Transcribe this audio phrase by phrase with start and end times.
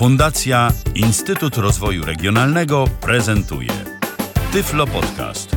[0.00, 3.70] Fundacja Instytut Rozwoju Regionalnego prezentuje
[4.52, 5.56] Tyflo Podcast.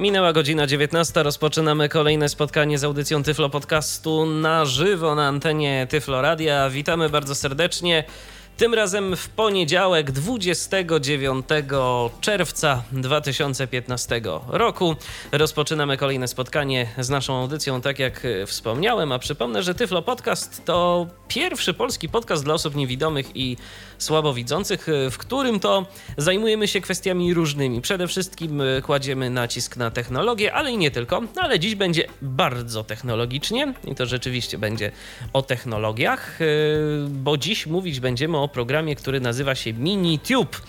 [0.00, 1.22] Minęła godzina 19.
[1.22, 6.70] Rozpoczynamy kolejne spotkanie z audycją Tyflo Podcastu na żywo na antenie Tyflo Radia.
[6.70, 8.04] Witamy bardzo serdecznie.
[8.58, 11.46] Tym razem w poniedziałek 29
[12.20, 14.96] czerwca 2015 roku
[15.32, 19.12] rozpoczynamy kolejne spotkanie z naszą audycją, tak jak wspomniałem.
[19.12, 23.56] A przypomnę, że Tyflo Podcast to pierwszy polski podcast dla osób niewidomych i
[23.98, 27.80] słabowidzących, w którym to zajmujemy się kwestiami różnymi.
[27.80, 31.22] Przede wszystkim kładziemy nacisk na technologię, ale i nie tylko.
[31.36, 34.90] Ale dziś będzie bardzo technologicznie i to rzeczywiście będzie
[35.32, 36.38] o technologiach,
[37.08, 40.60] bo dziś mówić będziemy o programie, który nazywa się MiniTube.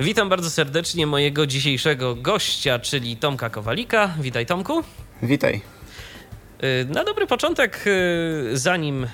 [0.00, 4.14] Witam bardzo serdecznie mojego dzisiejszego gościa, czyli Tomka Kowalika.
[4.20, 4.82] Witaj Tomku.
[5.22, 5.60] Witaj.
[6.88, 7.84] Na dobry początek,
[8.52, 9.06] zanim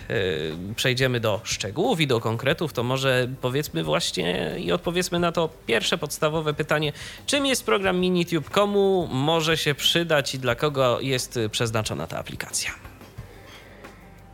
[0.76, 5.98] przejdziemy do szczegółów i do konkretów, to może powiedzmy właśnie i odpowiedzmy na to pierwsze
[5.98, 6.92] podstawowe pytanie:
[7.26, 8.50] czym jest program MiniTube?
[8.50, 12.70] Komu może się przydać i dla kogo jest przeznaczona ta aplikacja?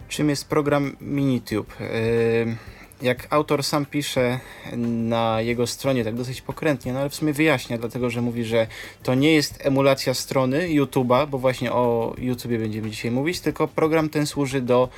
[0.08, 1.74] Czym jest program MiniTube?
[3.02, 4.40] Jak autor sam pisze
[4.76, 8.66] na jego stronie, tak dosyć pokrętnie, no ale w sumie wyjaśnia, dlatego że mówi, że
[9.02, 14.08] to nie jest emulacja strony YouTube'a, bo właśnie o YouTubie będziemy dzisiaj mówić, tylko program
[14.08, 14.88] ten służy do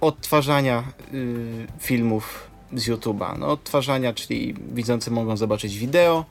[0.00, 3.38] odtwarzania y, filmów z YouTube'a.
[3.38, 6.24] No, odtwarzania, czyli widzący mogą zobaczyć wideo,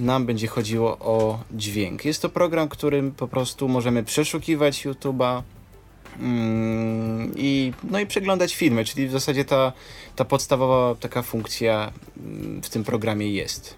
[0.00, 2.04] nam będzie chodziło o dźwięk.
[2.04, 5.42] Jest to program, którym po prostu możemy przeszukiwać YouTube'a,
[7.36, 9.72] i, no i przeglądać filmy, czyli w zasadzie ta,
[10.16, 13.76] ta podstawowa taka funkcja mm, w tym programie jest.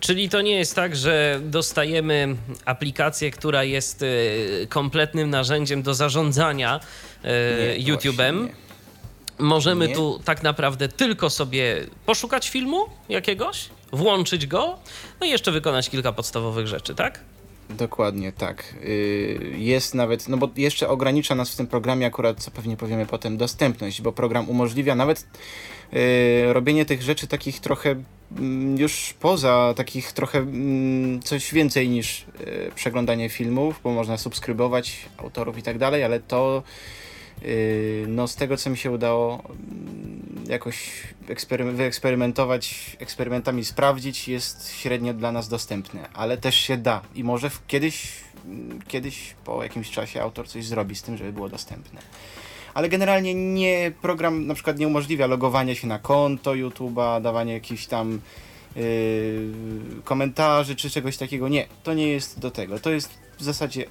[0.00, 6.80] Czyli to nie jest tak, że dostajemy aplikację, która jest y, kompletnym narzędziem do zarządzania
[7.24, 7.28] y,
[7.80, 8.48] YouTube'em.
[9.38, 9.94] Możemy nie.
[9.94, 14.78] tu tak naprawdę tylko sobie poszukać filmu jakiegoś, włączyć go,
[15.20, 17.20] no i jeszcze wykonać kilka podstawowych rzeczy, tak?
[17.78, 18.74] Dokładnie, tak.
[18.84, 23.06] Y, jest nawet, no bo jeszcze ogranicza nas w tym programie akurat, co pewnie powiemy
[23.06, 25.26] potem, dostępność, bo program umożliwia nawet
[25.92, 27.96] y, robienie tych rzeczy takich trochę
[28.38, 35.08] mm, już poza takich trochę mm, coś więcej niż y, przeglądanie filmów, bo można subskrybować
[35.16, 36.62] autorów i tak dalej, ale to
[38.06, 40.90] no z tego co mi się udało mm, jakoś
[41.72, 48.12] wyeksperymentować, eksperymentami sprawdzić, jest średnio dla nas dostępne, ale też się da i może kiedyś,
[48.88, 52.00] kiedyś po jakimś czasie autor coś zrobi z tym, żeby było dostępne.
[52.74, 57.86] Ale generalnie nie, program na przykład nie umożliwia logowania się na konto YouTube'a, dawania jakichś
[57.86, 58.20] tam
[58.76, 58.82] yy,
[60.04, 61.48] komentarzy czy czegoś takiego.
[61.48, 62.80] Nie, to nie jest do tego.
[62.80, 63.84] To jest w zasadzie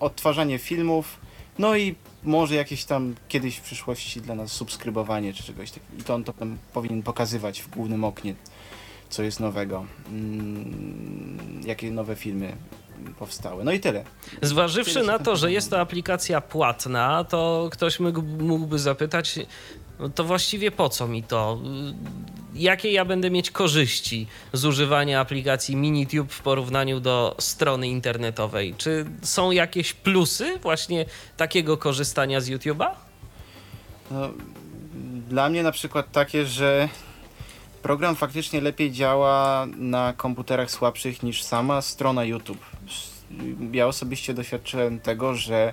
[0.00, 1.20] odtwarzanie filmów,
[1.58, 1.94] no i
[2.24, 5.92] może jakieś tam kiedyś w przyszłości dla nas subskrybowanie czy czegoś takiego.
[5.98, 6.34] I to on to
[6.72, 8.34] powinien pokazywać w głównym oknie,
[9.10, 12.56] co jest nowego, mm, jakie nowe filmy
[13.18, 13.64] powstały.
[13.64, 14.04] No i tyle.
[14.42, 18.00] Zważywszy tyle na to, że jest to aplikacja płatna, to ktoś
[18.38, 19.38] mógłby zapytać,
[20.14, 21.58] to właściwie po co mi to?
[22.54, 28.74] Jakie ja będę mieć korzyści z używania aplikacji MiniTube w porównaniu do strony internetowej?
[28.78, 31.04] Czy są jakieś plusy właśnie
[31.36, 32.90] takiego korzystania z YouTube'a?
[34.10, 34.30] No,
[35.28, 36.88] dla mnie na przykład takie, że
[37.82, 42.66] program faktycznie lepiej działa na komputerach słabszych niż sama strona YouTube.
[43.72, 45.72] Ja osobiście doświadczyłem tego, że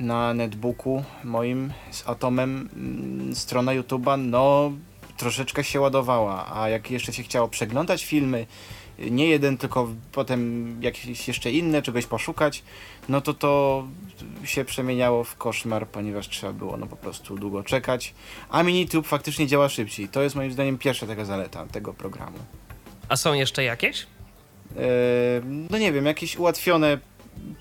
[0.00, 4.72] na netbooku moim z Atomem mm, strona YouTube'a no
[5.16, 8.46] troszeczkę się ładowała, a jak jeszcze się chciało przeglądać filmy,
[8.98, 12.62] nie jeden, tylko potem jakieś jeszcze inne, czegoś poszukać,
[13.08, 13.84] no to to
[14.44, 18.14] się przemieniało w koszmar, ponieważ trzeba było no po prostu długo czekać,
[18.50, 20.08] a MiniTube faktycznie działa szybciej.
[20.08, 22.38] To jest moim zdaniem pierwsza taka zaleta tego programu.
[23.08, 24.06] A są jeszcze jakieś?
[25.70, 26.98] No nie wiem, jakieś ułatwione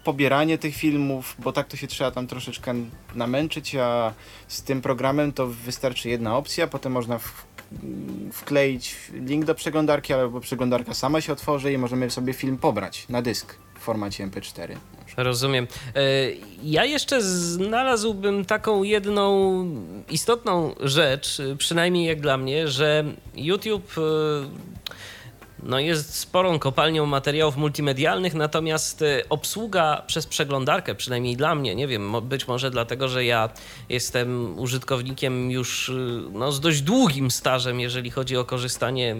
[0.04, 2.74] pobieranie tych filmów, bo tak to się trzeba tam troszeczkę
[3.16, 4.13] namęczyć, a
[4.48, 7.19] z tym programem to wystarczy jedna opcja, potem można
[8.31, 13.22] wkleić link do przeglądarki, albo przeglądarka sama się otworzy i możemy sobie film pobrać na
[13.22, 14.75] dysk w formacie MP4.
[15.18, 15.68] Rozumiem.
[15.96, 16.01] E,
[16.63, 19.66] ja jeszcze znalazłbym taką jedną
[20.10, 23.04] istotną rzecz, przynajmniej jak dla mnie, że
[23.36, 24.01] YouTube e,
[25.63, 31.88] no jest sporą kopalnią materiałów multimedialnych, natomiast y, obsługa przez przeglądarkę, przynajmniej dla mnie, nie
[31.88, 33.50] wiem, być może dlatego, że ja
[33.90, 39.16] jestem użytkownikiem już y, no, z dość długim stażem, jeżeli chodzi o korzystanie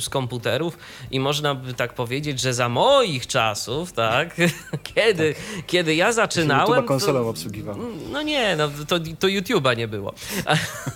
[0.00, 0.78] z komputerów
[1.10, 4.36] i można by tak powiedzieć, że za moich czasów, tak,
[4.94, 5.66] kiedy, tak.
[5.66, 6.82] kiedy ja zaczynałem...
[6.82, 7.76] To konsolą obsługiwał.
[8.12, 10.14] No nie, no to, to YouTube'a nie było.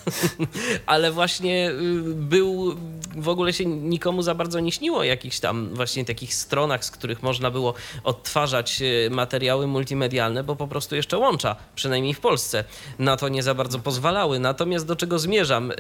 [0.87, 1.75] Ale właśnie y,
[2.15, 2.77] był,
[3.17, 6.91] w ogóle się nikomu za bardzo nie śniło o jakichś tam właśnie takich stronach, z
[6.91, 12.65] których można było odtwarzać e, materiały multimedialne, bo po prostu jeszcze łącza, przynajmniej w Polsce,
[12.99, 14.39] na to nie za bardzo pozwalały.
[14.39, 15.71] Natomiast do czego zmierzam?
[15.71, 15.75] E,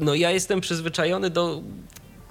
[0.00, 1.62] no ja jestem przyzwyczajony do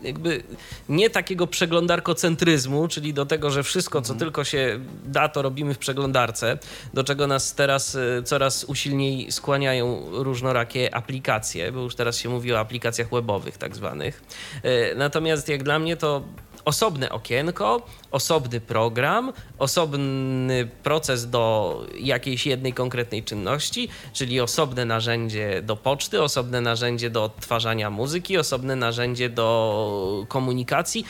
[0.01, 0.44] jakby
[0.89, 4.19] nie takiego przeglądarkocentryzmu, czyli do tego, że wszystko, co mhm.
[4.19, 6.57] tylko się da, to robimy w przeglądarce,
[6.94, 12.53] do czego nas teraz e, coraz usilniej skłaniają różnorakie aplikacje, bo już teraz się mówi
[12.53, 14.23] o aplikacjach webowych tak zwanych.
[14.63, 16.23] E, natomiast jak dla mnie to
[16.65, 25.75] osobne okienko, osobny program, osobny proces do jakiejś jednej konkretnej czynności, czyli osobne narzędzie do
[25.75, 31.06] poczty, osobne narzędzie do odtwarzania muzyki, osobne narzędzie do komunikacji,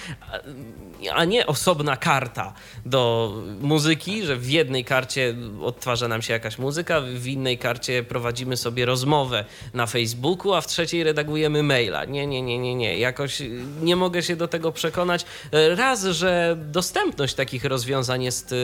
[1.13, 2.53] a nie osobna karta
[2.85, 8.57] do muzyki, że w jednej karcie odtwarza nam się jakaś muzyka, w innej karcie prowadzimy
[8.57, 12.05] sobie rozmowę na Facebooku, a w trzeciej redagujemy maila.
[12.05, 12.97] Nie, nie, nie, nie, nie.
[12.97, 13.41] Jakoś
[13.81, 15.25] nie mogę się do tego przekonać.
[15.75, 18.55] Raz, że dostępność takich rozwiązań jest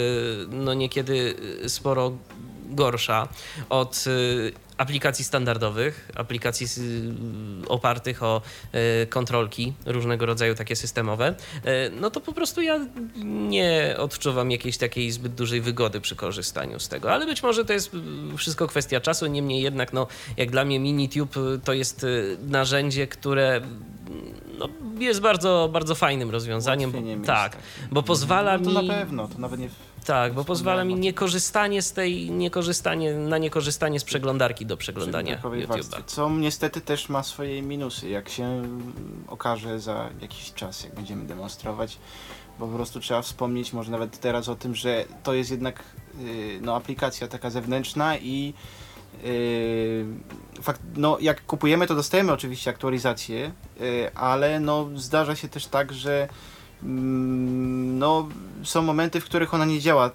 [0.49, 1.35] no niekiedy
[1.67, 2.17] sporo
[2.69, 3.27] gorsza
[3.69, 4.05] od
[4.77, 6.67] aplikacji standardowych, aplikacji
[7.67, 8.41] opartych o
[9.09, 11.35] kontrolki różnego rodzaju takie systemowe,
[12.01, 12.79] no to po prostu ja
[13.23, 17.73] nie odczuwam jakiejś takiej zbyt dużej wygody przy korzystaniu z tego, ale być może to
[17.73, 17.91] jest
[18.37, 22.05] wszystko kwestia czasu, niemniej jednak no, jak dla mnie MiniTube to jest
[22.47, 23.61] narzędzie, które
[24.59, 24.69] no,
[24.99, 26.91] jest bardzo, bardzo fajnym rozwiązaniem.
[26.91, 27.61] Bo, tak, tak,
[27.91, 28.87] bo pozwala no to mi...
[28.87, 29.69] na pewno, to nawet nie
[30.05, 36.03] tak, bo pozwala mi niekorzystanie z tej, niekorzystanie, na niekorzystanie z przeglądarki do przeglądania YouTube'a.
[36.05, 38.63] Co niestety też ma swoje minusy, jak się
[39.27, 41.97] okaże za jakiś czas, jak będziemy demonstrować,
[42.59, 45.83] bo po prostu trzeba wspomnieć może nawet teraz o tym, że to jest jednak
[46.19, 48.53] y, no, aplikacja taka zewnętrzna i
[50.61, 55.93] fakt, no, jak kupujemy, to dostajemy oczywiście aktualizację, yy, ale no, zdarza się też tak,
[55.93, 56.27] że
[56.83, 58.29] Mm, no,
[58.63, 60.11] są momenty, w których ona nie działa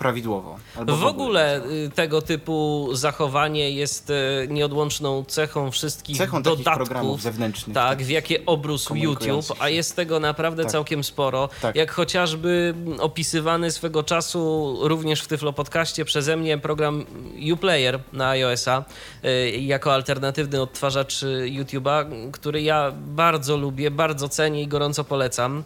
[0.00, 0.58] prawidłowo.
[0.76, 4.14] w, w ogóle y, tego typu zachowanie jest y,
[4.50, 7.74] nieodłączną cechą wszystkich cechą dodatków programów zewnętrznych.
[7.74, 10.72] Tak, tak, w jakie obrósł YouTube, a jest tego naprawdę tak.
[10.72, 11.48] całkiem sporo.
[11.62, 11.76] Tak.
[11.76, 17.04] Jak chociażby opisywany swego czasu również w Tyflo Podcaście przeze mnie program
[17.52, 18.84] Uplayer na iOS-a
[19.24, 25.64] y, jako alternatywny odtwarzacz YouTube'a, który ja bardzo lubię, bardzo cenię i gorąco polecam.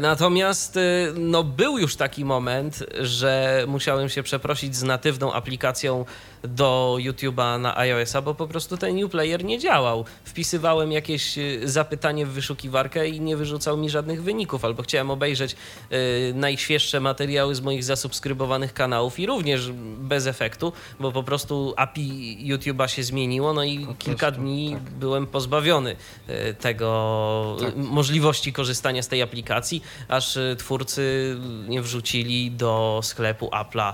[0.00, 0.78] Natomiast
[1.14, 6.04] no, był już taki moment, że musiałem się przeprosić z natywną aplikacją
[6.48, 10.04] do YouTube'a na iOS-a, bo po prostu ten New Player nie działał.
[10.24, 15.56] Wpisywałem jakieś y, zapytanie w wyszukiwarkę i nie wyrzucał mi żadnych wyników, albo chciałem obejrzeć
[15.92, 22.38] y, najświeższe materiały z moich zasubskrybowanych kanałów i również bez efektu, bo po prostu API
[22.52, 24.90] YouTube'a się zmieniło, no i po kilka prostu, dni tak.
[24.90, 25.96] byłem pozbawiony
[26.28, 27.76] y, tego tak.
[27.76, 31.36] możliwości korzystania z tej aplikacji, aż twórcy
[31.68, 33.92] nie wrzucili do sklepu Apple'a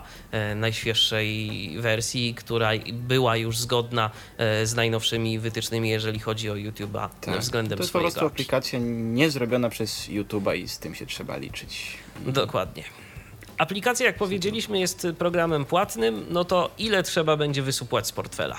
[0.56, 7.40] najświeższej wersji, która była już zgodna e, z najnowszymi wytycznymi, jeżeli chodzi o YouTube'a tak.
[7.40, 11.36] względem To jest po prostu aplikacja nie zrobiona przez YouTube'a i z tym się trzeba
[11.36, 11.96] liczyć.
[12.26, 12.84] Dokładnie.
[13.58, 18.56] Aplikacja, jak powiedzieliśmy, jest programem płatnym, no to ile trzeba będzie wysupłać z portfela?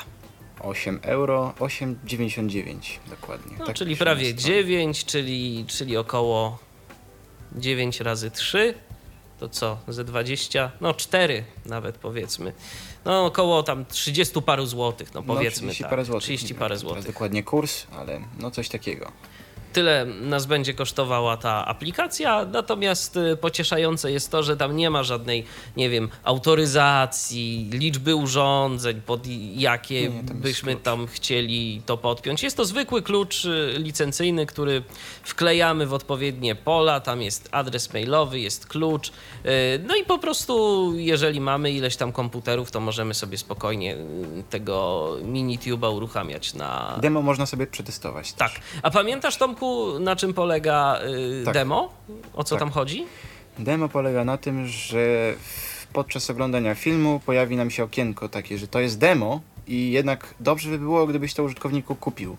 [0.59, 2.75] 8 euro, 8,99
[3.09, 3.55] dokładnie.
[3.59, 6.59] No, tak czyli prawie 9, czyli, czyli około
[7.55, 8.73] 9 razy 3
[9.39, 12.53] to co, ze 20, no 4 nawet powiedzmy.
[13.05, 15.89] No około tam 30 paru złotych, no, no powiedzmy no, 30 tak.
[15.89, 17.05] Parę złotych, 30 parę złotych.
[17.05, 19.11] Dokładnie kurs, ale no coś takiego.
[19.73, 25.03] Tyle nas będzie kosztowała ta aplikacja, natomiast y, pocieszające jest to, że tam nie ma
[25.03, 25.45] żadnej,
[25.77, 32.43] nie wiem, autoryzacji, liczby urządzeń, pod jakie nie, byśmy tam chcieli to podpiąć.
[32.43, 34.83] Jest to zwykły klucz y, licencyjny, który
[35.23, 39.09] wklejamy w odpowiednie pola, tam jest adres mailowy, jest klucz.
[39.09, 39.13] Y,
[39.87, 43.97] no i po prostu, jeżeli mamy ileś tam komputerów, to możemy sobie spokojnie
[44.49, 46.97] tego mini-tube'a uruchamiać na...
[47.01, 48.33] Demo można sobie przetestować.
[48.33, 48.51] Tak.
[48.81, 49.62] A pamiętasz, Tomku,
[49.99, 50.99] na czym polega
[51.41, 51.53] y, tak.
[51.53, 51.89] demo?
[52.33, 52.59] O co tak.
[52.59, 53.05] tam chodzi?
[53.59, 55.33] Demo polega na tym, że
[55.93, 60.69] podczas oglądania filmu pojawi nam się okienko takie, że to jest demo i jednak dobrze
[60.69, 62.37] by było, gdybyś to użytkowniku kupił.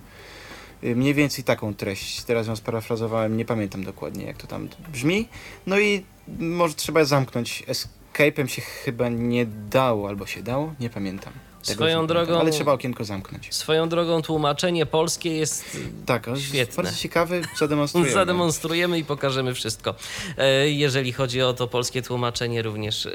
[0.85, 2.23] y, mniej więcej taką treść.
[2.23, 5.29] Teraz ją sparafrazowałem, nie pamiętam dokładnie jak to tam brzmi.
[5.67, 6.05] No i
[6.39, 7.65] może trzeba zamknąć.
[7.69, 11.33] Escape'em się chyba nie dało, albo się dało, nie pamiętam.
[11.73, 13.55] Swoją drogą- Ale trzeba okienko zamknąć.
[13.55, 15.65] Swoją drogą tłumaczenie polskie jest
[16.07, 16.83] Tak, Świetne.
[16.85, 18.13] bardzo ciekawy, zademonstrujemy.
[18.21, 19.95] Zademonstrujemy i pokażemy wszystko.
[20.39, 23.07] E, Jeżeli chodzi o to polskie tłumaczenie również.
[23.07, 23.11] E,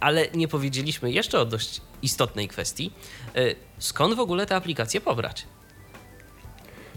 [0.00, 2.90] Ale nie powiedzieliśmy jeszcze o dość istotnej kwestii.
[3.36, 3.40] E,
[3.78, 5.46] Skąd w ogóle te aplikacje pobrać?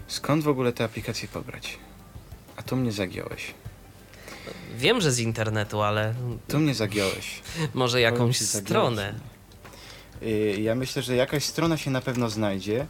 [0.06, 1.78] Skąd w ogóle te aplikacje pobrać?
[2.56, 3.54] A tu mnie zagiąłeś.
[4.76, 6.14] Wiem, że z internetu, ale
[6.48, 7.42] Tu mnie zagiąłeś.
[7.74, 9.14] może jakąś stronę.
[10.22, 12.86] Y, Ja myślę, że jakaś strona się na pewno znajdzie.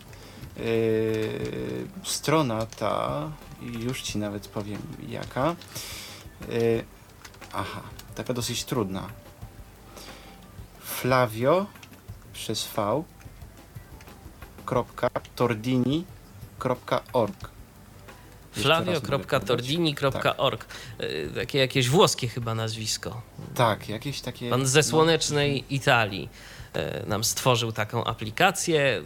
[0.58, 3.30] Y, Strona ta,
[3.62, 5.56] już ci nawet powiem jaka.
[6.52, 6.84] Y,
[7.52, 7.80] Aha,
[8.14, 9.08] taka dosyć trudna.
[10.80, 11.66] Flavio
[12.32, 13.02] przez V
[14.66, 16.04] kropka tordini
[16.58, 17.50] kropka org.
[18.56, 20.66] Jeszcze raz mogę flavio.tordini.org
[20.98, 23.22] E, Takie jakieś włoskie chyba nazwisko.
[23.54, 24.50] Tak, jakieś takie...
[24.50, 26.57] Pan ze no, słonecznej Italii e,
[27.06, 29.02] nam stworzył taką aplikację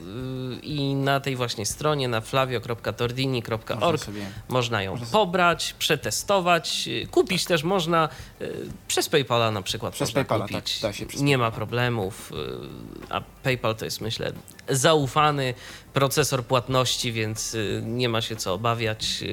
[0.56, 6.88] y, i na tej właśnie stronie na można flavio.tordini.org sobie można ją można pobrać, przetestować,
[7.10, 8.08] kupić też można
[8.40, 8.52] y,
[8.88, 9.94] przez PayPala na przykład.
[9.94, 10.80] Przez można PayPala, kupić.
[10.80, 14.32] tak, się Nie ma problemów, y, a PayPal to jest myślę
[14.68, 15.54] zaufany
[15.92, 19.24] procesor płatności, więc nie ma się co obawiać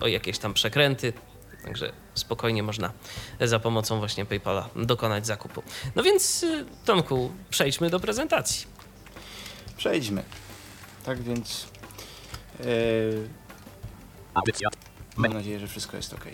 [0.00, 1.12] o jakieś tam przekręty.
[1.66, 2.92] Także spokojnie można
[3.40, 5.62] za pomocą właśnie PayPala dokonać zakupu.
[5.96, 8.66] No więc, y, Tomku, przejdźmy do prezentacji.
[9.76, 10.22] Przejdźmy.
[11.04, 11.66] Tak więc.
[14.34, 14.68] Audycja.
[15.16, 16.24] mam nadzieję, że wszystko jest ok.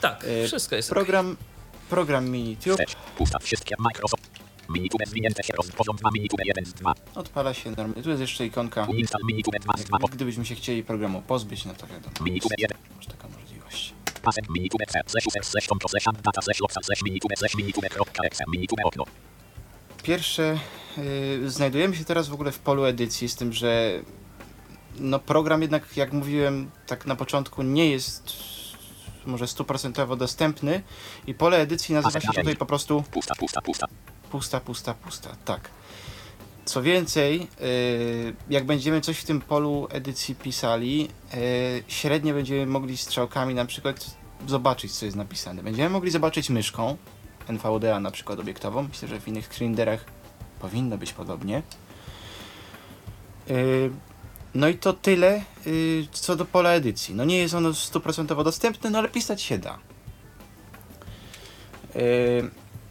[0.00, 1.36] Tak, E, wszystko jest Program,
[1.90, 2.84] program MiniTube.
[3.16, 3.38] Pusta.
[3.38, 4.30] Wszystkie Microsoft.
[4.68, 5.70] Minitube zwinięte się roz...
[5.70, 6.94] Poziom 2 Minitube 1 z 2.
[7.14, 8.02] odpala się normalnie.
[8.02, 8.84] Tu jest jeszcze ikonka.
[8.84, 9.98] Uninstall Minitube 2 z 2.
[10.02, 12.14] Jak, gdybyśmy się chcieli programu pozbyć, no to wiadomo.
[12.20, 12.78] Minitube Jest 1.
[12.96, 13.49] może taka możliwość.
[14.22, 15.00] Pasek Minitube C.
[15.06, 18.44] Slash user slash control slash data slash local slash Minitube slash Minitube.exe.
[18.48, 19.04] Minitube okno.
[20.02, 20.58] Pierwsze.
[20.98, 24.00] y, znajdujemy się teraz w ogóle w polu edycji, z tym, że.
[24.98, 28.32] No, program jednak, jak mówiłem tak na początku, nie jest
[29.26, 30.82] może stuprocentowo dostępny
[31.26, 33.86] i pole edycji nazywa się tutaj po prostu Pusta, pusta, pusta.
[34.30, 35.70] Pusta, pusta, pusta, tak.
[36.70, 41.08] Co więcej, yy, jak będziemy coś w tym polu edycji pisali, yy,
[41.88, 45.62] średnio będziemy mogli strzałkami na przykład zobaczyć, co jest napisane.
[45.62, 46.96] Będziemy mogli zobaczyć myszką,
[47.48, 48.82] NVDA na przykład obiektową.
[48.82, 50.04] Myślę, że w innych screenderach
[50.60, 51.62] powinno być podobnie.
[53.48, 53.90] Yy,
[54.54, 55.42] no i to tyle
[56.12, 57.14] co do pola edycji.
[57.14, 59.78] No nie jest ono stuprocentowo dostępne, no ale pisać się da.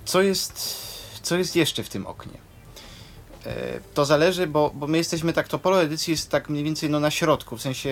[0.06, 0.82] Co jest,
[1.22, 2.49] co jest jeszcze w tym oknie?
[3.50, 6.90] E, To zależy, bo, bo my jesteśmy tak, to pole edycji jest tak mniej więcej
[6.90, 7.90] no, na środku, w sensie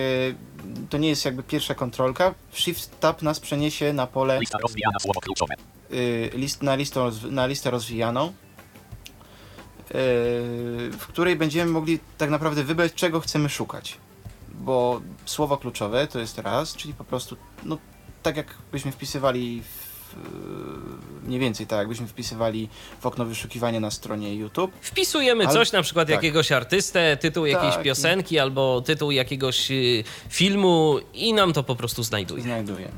[0.90, 2.34] to nie jest jakby pierwsza kontrolka.
[2.52, 5.54] Shift Tab nas przeniesie na pole, Lista rozwijana słowo kluczowe.
[5.92, 8.32] y, list, na, listę, na listę rozwijaną, y,
[10.98, 13.96] w której będziemy mogli tak naprawdę wybrać, czego chcemy szukać.
[14.54, 17.78] Bo słowo kluczowe to jest raz, czyli po prostu, no
[18.22, 19.87] tak jak byśmy wpisywali w,
[21.24, 22.68] mniej więcej tak, jakbyśmy wpisywali
[23.00, 24.72] w okno wyszukiwania na stronie YouTube.
[24.80, 26.14] Wpisujemy Ale- coś, na przykład tak.
[26.14, 27.82] jakiegoś artystę, tytuł jakiejś Tak.
[27.82, 32.42] piosenki albo tytuł jakiegoś y, filmu i nam to po prostu znajduje.
[32.42, 32.88] znajduję.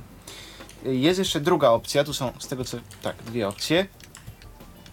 [0.84, 2.76] Jest jeszcze druga opcja, tu są z tego co.
[3.02, 3.86] Tak, dwie opcje.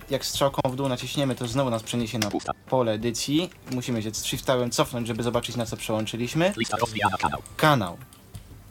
[0.10, 2.30] Jak strzałką w dół naciśniemy, to znowu nas przeniesie na
[2.70, 3.50] pole edycji.
[3.72, 6.54] Musimy się z shiftałem cofnąć, żeby zobaczyć na co przełączyliśmy.
[6.58, 7.42] Lista rozwijana kanał.
[7.58, 7.98] Kanał.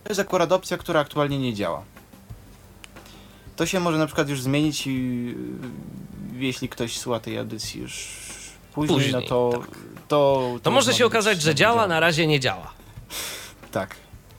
[0.04, 1.82] To jest akurat opcja, która aktualnie nie działa.
[3.56, 5.34] To się może na przykład już zmienić, i,
[6.34, 8.08] y, jeśli ktoś słucha tej audycji już
[8.72, 9.78] później, Później, no to, tak.
[10.08, 10.52] to.
[10.62, 12.72] To może się okazać, że działa, na razie nie działa.
[13.72, 13.96] Tak,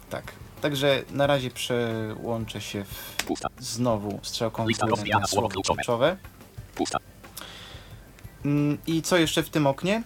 [0.09, 0.33] tak.
[0.61, 3.25] Także na razie przełączę się w
[3.59, 4.65] znowu strzałką
[5.19, 6.17] na słowo kluczowe.
[6.75, 6.99] Pusta.
[8.45, 10.03] Mm, I co jeszcze w tym oknie?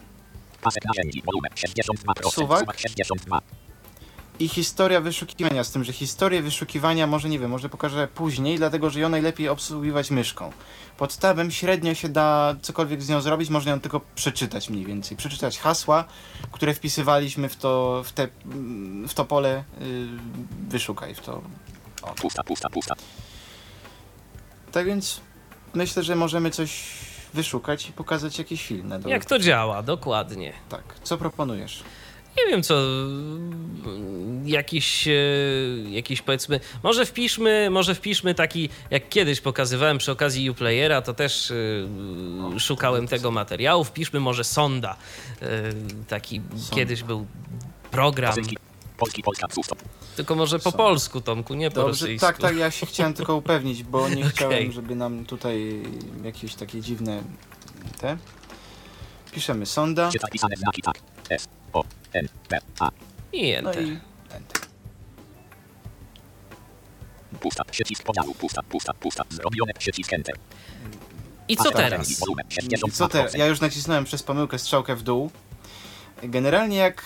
[0.62, 1.22] Pasek narzędzi.
[1.26, 2.32] Wolumen 62%.
[2.32, 2.60] Suwak.
[2.60, 3.42] Suwak 62.
[4.42, 8.90] I historia wyszukiwania, z tym, że historię wyszukiwania może, nie wiem, może pokażę później, dlatego
[8.90, 10.52] że ją najlepiej obsługiwać myszką.
[10.98, 15.18] Pod tabem średnio się da cokolwiek z nią zrobić, można ją tylko przeczytać mniej więcej.
[15.18, 16.04] Przeczytać hasła,
[16.52, 19.86] które wpisywaliśmy w to, w te, mm, w to pole, yy,
[20.70, 21.42] wyszukaj w to.
[22.22, 22.96] Pusta, pusta, pusta.
[24.72, 25.22] Tak więc
[25.74, 26.84] myślę, że możemy coś
[27.34, 29.14] wyszukać i pokazać jakiś film na dole.
[29.14, 30.54] Jak to działa, dokładnie.
[30.70, 30.84] Tak.
[31.04, 31.84] Co proponujesz?
[32.38, 32.76] Nie wiem co,
[34.46, 35.12] jakiś, e,
[35.90, 41.52] jakiś powiedzmy, może wpiszmy, może wpiszmy taki, jak kiedyś pokazywałem przy okazji Uplayera, to też
[41.52, 44.96] e, szukałem tego materiału, wpiszmy może Sonda,
[45.42, 45.46] E,
[46.08, 46.42] taki
[46.76, 47.26] kiedyś był
[47.92, 48.34] program.
[48.98, 49.80] Polski, Polska, stop.
[50.16, 50.78] Tylko może po Są.
[50.78, 52.28] polsku, Tomku, nie po Dobrze, rosyjsku.
[52.28, 54.30] tak, tak, ja się chciałem tylko upewnić, bo nie Okej.
[54.32, 55.84] chciałem, żeby nam tutaj
[56.24, 57.24] jakieś takie dziwne
[58.02, 58.18] te.
[59.32, 60.10] Piszemy sonda.
[60.12, 60.96] Czytaj pisane znaki tak.
[61.30, 62.90] S, O, N, P, A.
[63.34, 63.84] I No enter.
[63.84, 64.00] i
[64.32, 64.62] enter.
[67.40, 69.24] Pusta, przycisk podziału, pusta, pusta, pusta.
[69.30, 70.36] Zrobione, przycisk enter.
[71.48, 72.20] I co tak, teraz?
[72.20, 72.46] Wolumen,
[72.88, 73.34] I co teraz?
[73.34, 75.32] Ja już nacisnąłem przez pomyłkę strzałkę w dół.
[76.24, 77.04] Generalnie jak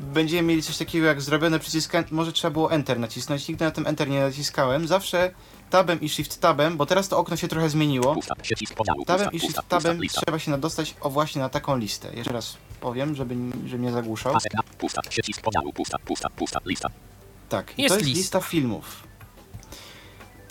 [0.00, 3.48] będziemy mieli coś takiego jak zrobione przycisk, może trzeba było Enter nacisnąć.
[3.48, 4.86] Nigdy na tym Enter nie naciskałem.
[4.88, 5.30] Zawsze
[5.70, 8.16] tabem i Shift tabem, bo teraz to okno się trochę zmieniło.
[9.06, 12.14] Tabem i Shift tabem trzeba się nadostać o właśnie na taką listę.
[12.14, 13.34] Jeszcze raz powiem, żeby,
[13.66, 14.32] żeby mnie zagłuszał.
[14.32, 16.88] Pasek na, pusta, przycisk podziału, pusta, pusta, pusta, lista.
[17.48, 18.18] Tak, i Jest to jest lista.
[18.20, 19.09] lista filmów.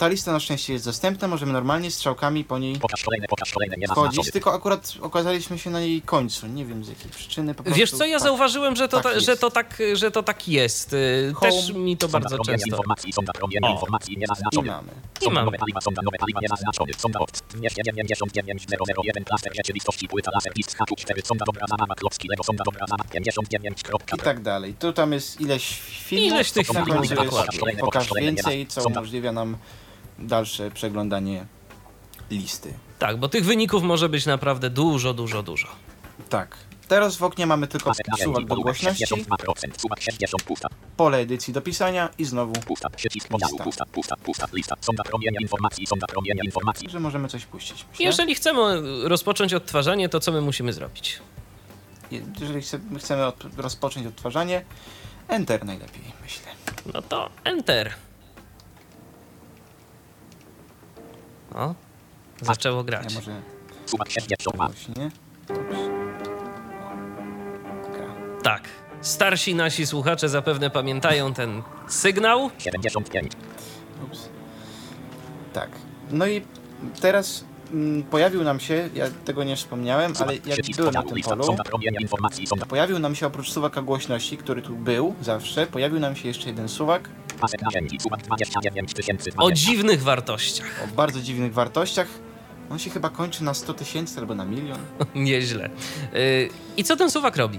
[0.00, 3.76] Ta lista na szczęście jest dostępna, możemy normalnie strzałkami po niej Pokaż kolejne, pokaż kolejne,
[3.76, 3.86] nie
[4.32, 6.46] tylko akurat okazaliśmy się na jej końcu.
[6.46, 7.54] Nie wiem z jakiej przyczyny.
[7.54, 8.22] Po Wiesz prostu co, ja tak.
[8.22, 9.26] zauważyłem, że to, tak ta, jest.
[9.26, 10.92] że, to tak, że to tak jest.
[10.92, 11.52] Y, Home.
[11.52, 12.76] Też mi to Sonda bardzo promienie często.
[12.76, 13.72] informacji, sonda promienie O.
[13.72, 14.18] informacji, I
[14.62, 14.88] mamy.
[15.20, 15.44] I Sonda mam.
[15.44, 16.40] nowe paliwa, sonda nowe paliwa.
[16.98, 17.42] Sonda opt.
[17.54, 22.86] Wmieście 99001 plaster rzeczywistości, płyta laser, disk H4, sonda dobra zabawa, klocki Lego, sonda dobra
[22.86, 24.16] zabawa, 59, kropka.
[24.16, 24.74] I tak dalej.
[24.74, 26.28] Tu tam jest ileś filmów.
[26.32, 27.76] Ileś tych na filmów, końcu jest dokładnie.
[27.80, 29.56] pokaż więcej, co umożliwia nam
[30.20, 31.46] dalsze przeglądanie
[32.30, 32.74] listy.
[32.98, 35.68] Tak, bo tych wyników może być naprawdę dużo, dużo, dużo.
[36.28, 36.56] Tak.
[36.88, 41.60] Teraz w oknie mamy tylko suwak do głośności, 62%, suwak 60, pusta, pole edycji do
[41.62, 43.64] pisania i znowu, Lista.
[43.64, 44.76] pusta, pusta, pusta, lista.
[44.80, 46.90] Sonda promienia informacji, sonda promienia informacji.
[46.90, 47.84] że możemy coś puścić.
[47.90, 48.06] Myślę.
[48.06, 51.18] Jeżeli chcemy rozpocząć odtwarzanie, to co my musimy zrobić?
[52.40, 54.64] Jeżeli chce- chcemy od, rozpocząć odtwarzanie,
[55.28, 56.46] Enter najlepiej, myślę.
[56.94, 57.92] No to Enter.
[61.54, 61.74] O,
[62.40, 63.14] zaczęło grać.
[63.14, 63.42] Ja może
[63.86, 65.10] Suwak 62, głośniej.
[65.48, 65.78] Dobrze.
[67.92, 68.06] Gra.
[68.42, 68.62] Tak.
[69.00, 72.50] Starsi nasi słuchacze zapewne pamiętają ten sygnał.
[72.58, 73.32] 75,
[74.04, 74.28] Ups.
[75.52, 75.70] Tak.
[76.10, 76.42] No i
[77.00, 81.56] teraz mm, pojawił nam się, ja tego nie wspomniałem, ale jak byłem na tym polu,
[82.68, 86.68] pojawił nam się oprócz suwaka głośności, który tu był zawsze, pojawił nam się jeszcze jeden
[86.68, 87.08] suwak
[87.40, 90.66] pasek narzędzi, suwak 29 tysięcy, O dziwnych wartościach.
[90.84, 92.08] o bardzo dziwnych wartościach.
[92.70, 94.78] On się chyba kończy na 100 tysięcy albo na milion.
[95.14, 95.70] Nieźle.
[96.12, 97.58] Yy, I co ten suwak robi?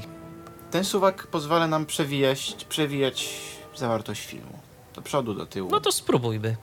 [0.71, 3.29] Ten suwak pozwala nam przewijać, przewijać
[3.75, 4.59] zawartość filmu.
[4.95, 5.69] Do przodu, do tyłu.
[5.71, 6.55] No to spróbujmy.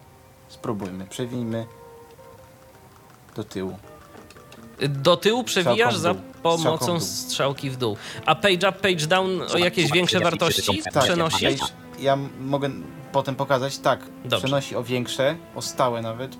[0.48, 1.66] Spróbujmy, przewijmy
[3.36, 3.78] do tyłu.
[4.88, 6.22] Do tyłu przewijasz Strzałką za dół.
[6.42, 7.00] pomocą Strzałką dół.
[7.00, 7.96] strzałki w dół.
[8.26, 11.46] A page up, page down o jakieś większe wartości Tak, przenosi?
[11.98, 12.70] ja m- mogę
[13.12, 14.38] potem pokazać, tak, Dobrze.
[14.38, 16.36] przenosi o większe, o stałe nawet.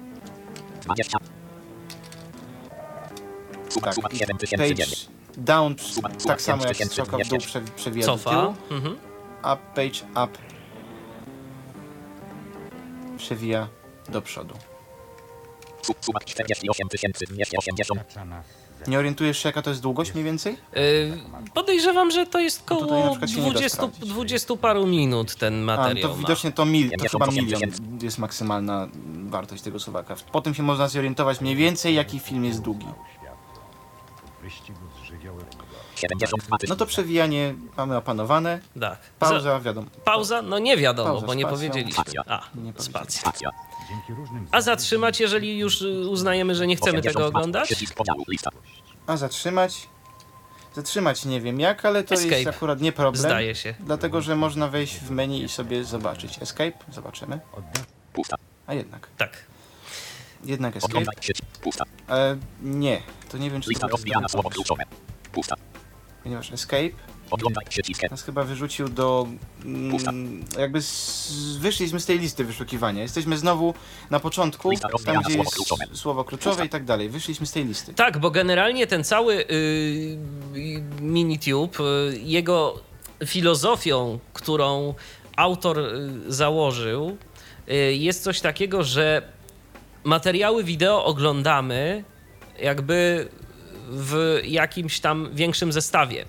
[0.83, 1.19] 20.
[3.69, 4.79] Suwak, Tak, i 7009.
[4.79, 4.97] page
[5.37, 5.75] down,
[6.27, 6.85] tak samo jak 5200.
[6.87, 8.99] strzałka w dół prze, przewija do tyłu, Mhm.
[9.43, 10.39] a page up
[13.17, 13.69] przewija
[14.09, 14.55] do przodu.
[15.83, 18.01] Su- Suwak 48 tysięcy 280.
[18.87, 20.57] Nie orientujesz się jaka to jest długość mniej więcej?
[20.75, 21.19] Yy,
[21.55, 24.09] podejrzewam, że to jest No tutaj na koło przykład się nie da 20, sprawdzić.
[24.09, 26.21] 20 paru minut ten A, materiał to ma.
[26.21, 27.61] widocznie to, mil, to 50 chyba milion
[28.03, 28.89] jest maksymalna
[29.27, 30.17] wartość tego suwaka.
[30.33, 32.87] Potem się można zorientować mniej więcej jaki film jest długi.
[34.49, 34.78] 72
[36.69, 38.61] No to przewijanie mamy opanowane.
[38.81, 38.81] Tak.
[38.81, 39.87] Za, Pauza, wiadomo.
[40.05, 40.43] pauza?
[40.43, 41.57] No nie wiadomo, Pauza, bo nie spacją.
[41.57, 41.93] powiedzieliśmy.
[42.03, 42.23] Spacja.
[42.27, 43.51] A, Nie spacja.
[44.51, 47.27] A zatrzymać, jeżeli już y, uznajemy, że nie chcemy tego 82.
[47.27, 47.75] oglądać?
[49.07, 49.89] A zatrzymać?
[50.75, 52.35] Zatrzymać nie wiem jak, ale to Escape.
[52.41, 53.23] jest akurat nie problem.
[53.23, 53.75] Zdaje się.
[53.81, 56.43] Dlatego, że można wejść w menu i sobie zobaczyć.
[56.43, 56.73] Escape?
[56.93, 57.41] Zobaczymy.
[58.13, 58.37] Pusta.
[58.67, 59.09] A jednak.
[59.17, 59.45] Tak.
[60.45, 61.05] Jednak escape.
[62.09, 63.03] E, nie.
[63.31, 63.89] To nie wiem, czy to
[64.51, 64.85] kluczowe.
[65.33, 65.57] Pusta.
[66.23, 66.91] Ponieważ escape
[67.31, 67.65] Oglądaj
[68.11, 69.27] nas chyba wyrzucił do...
[69.91, 70.11] Pusta.
[70.11, 73.03] Mm, jakby z, wyszliśmy z tej listy wyszukiwania.
[73.03, 73.75] Jesteśmy znowu
[74.11, 75.85] na początku, Lista tam gdzie słowo jest kluczowe.
[75.93, 76.65] słowo kluczowe Pusta.
[76.65, 77.09] i tak dalej.
[77.09, 77.95] Wyszliśmy z tej listy.
[77.95, 80.19] Tak, bo generalnie ten cały y,
[81.01, 82.81] Minitube, y, jego
[83.27, 84.95] filozofią, którą
[85.37, 87.17] autor y, założył,
[87.69, 89.23] y, jest coś takiego, że
[90.05, 92.05] materiały wideo oglądamy
[92.61, 93.29] jakby
[93.91, 96.25] w jakimś tam większym zestawie.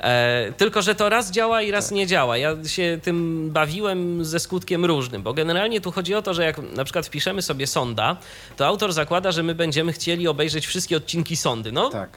[0.00, 2.36] E, tylko, że to raz działa i raz nie działa.
[2.36, 6.58] Ja się tym bawiłem ze skutkiem różnym, bo generalnie tu chodzi o to, że jak
[6.72, 8.16] na przykład wpiszemy sobie sonda,
[8.56, 11.72] to autor zakłada, że my będziemy chcieli obejrzeć wszystkie odcinki sondy.
[11.72, 12.16] No, Tak.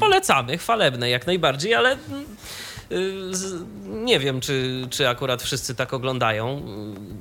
[0.00, 1.98] polecamy, chwalebne jak najbardziej, ale y,
[3.86, 6.62] nie wiem, czy, czy akurat wszyscy tak oglądają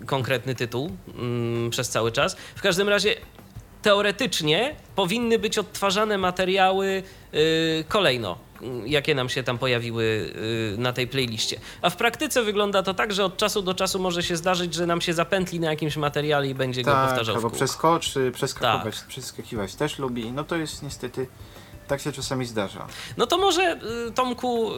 [0.03, 2.35] y, konkretny tytuł mm, przez cały czas.
[2.55, 3.15] W każdym razie
[3.85, 8.37] teoretycznie powinny być odtwarzane materiały y, kolejno.
[8.85, 11.59] jakie nam się tam pojawiły y, na tej playliście.
[11.81, 14.85] A w praktyce wygląda to tak, że od czasu do czasu może się zdarzyć, że
[14.85, 18.95] nam się zapętli na jakimś materiale i będzie go Tak, powtarzał w albo przeskoczy, przeskakiwać,
[18.99, 19.07] Tak.
[19.07, 20.31] przeskakiwać też lubi.
[20.31, 21.27] No to jest niestety,
[21.87, 22.87] tak się czasami zdarza.
[23.17, 24.71] No to może, y, Tomku,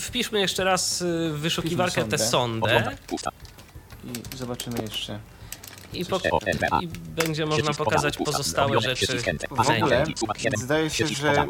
[0.00, 2.96] wpiszmy jeszcze raz w wyszukiwarkę tę sondę.
[4.34, 5.18] I zobaczymy jeszcze.
[5.92, 6.20] I, po,
[6.82, 9.06] i będzie można pokazać pozostałe rzeczy.
[9.50, 10.08] W ogóle
[10.56, 11.46] zdaje się, że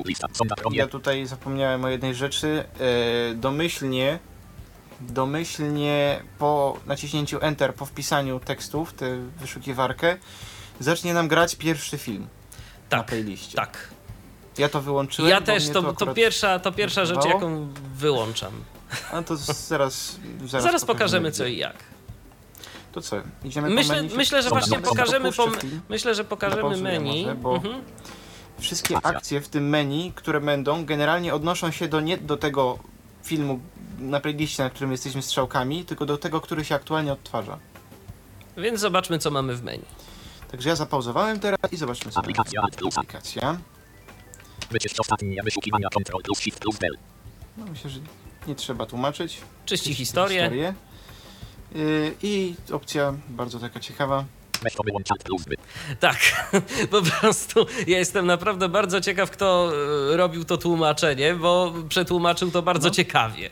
[0.73, 2.65] Ja tutaj zapomniałem o jednej rzeczy.
[3.31, 4.19] E, domyślnie,
[5.01, 10.17] domyślnie po naciśnięciu Enter, po wpisaniu tekstów, tę wyszukiwarkę,
[10.81, 12.29] zacznie nam grać pierwszy film
[12.91, 13.57] na Tak, playliście.
[13.57, 13.89] tak.
[14.59, 15.31] Ja to wyłączyłem.
[15.31, 18.53] Ja też, to, to, akurat- pierwsza, to pierwsza rzecz, jaką wyłączam.
[19.13, 21.77] A to zaraz, zaraz, Zaraz pokażemy co i jak.
[22.93, 24.17] To co, idziemy po Myślę, menu?
[24.17, 25.47] myślę że właśnie pokażemy, po,
[25.89, 27.23] myślę, że pokażemy menu.
[27.23, 27.83] może, bo- Mhm.
[28.59, 32.79] Wszystkie akcje w tym menu, które będą, generalnie odnoszą się do nie do tego
[33.23, 33.61] filmu
[33.99, 37.59] na playliście, na którym jesteśmy strzałkami, tylko do tego, który się aktualnie odtwarza.
[38.57, 39.85] Więc zobaczmy, co mamy w menu.
[40.51, 42.21] Także ja zapauzowałem teraz i zobaczmy sobie.
[42.25, 42.63] Aplikacja.
[42.97, 43.59] Aplikacja.
[44.71, 46.99] Wyczyść ostatnie wyszukiwania Ctrl plus Shift plus Del.
[47.57, 48.01] No myślę, że
[48.47, 49.41] nie trzeba tłumaczyć.
[49.67, 50.75] Czyści historię.
[51.75, 54.25] Yy, I opcja bardzo taka ciekawa.
[56.01, 56.17] Tak,
[56.91, 59.73] po prostu ja jestem naprawdę bardzo ciekaw, kto
[60.13, 62.95] e, robił to tłumaczenie, bo przetłumaczył to bardzo No.
[62.95, 63.51] ciekawie.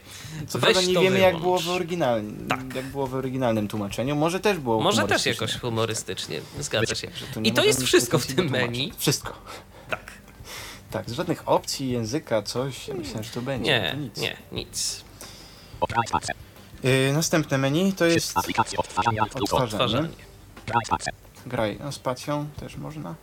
[0.49, 2.75] Co Weź prawda nie wiemy jak było w oryginalnym, Tak.
[2.75, 4.17] jak było w oryginalnym tłumaczeniu.
[4.17, 7.09] Może też było Może też jakoś humorystycznie, zgadza się.
[7.45, 8.93] I to jest wszystko w tym menu.
[8.99, 9.33] Wszystko.
[9.91, 10.13] Tak.
[10.91, 12.89] Tak, z żadnych opcji, języka, coś.
[12.89, 13.71] Ja myślę, że to będzie.
[13.71, 14.17] Nie, to nic.
[14.21, 15.05] nie, nic.
[16.87, 20.09] Yy, następne menu to jest Aplikacje odtwarzania plus odtwarzanie.
[20.89, 21.11] Paxe.
[21.47, 23.15] Graj no, spacją też można.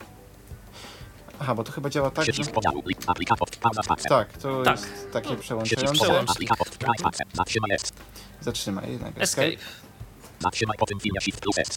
[1.40, 2.32] Aha, bo to chyba działa tak, że...
[2.32, 2.84] Przycisk podziału.
[3.62, 3.82] Pauza.
[4.10, 4.80] Tak, to Tak.
[4.82, 6.00] jest takie Przycisk przełączające.
[6.00, 6.26] podziału.
[7.34, 7.94] Zatrzymaj jest.
[8.42, 9.14] Zatrzymaj jednak.
[9.22, 9.52] Escape.
[10.40, 11.68] Zatrzymaj po tym filmie Shift plus S.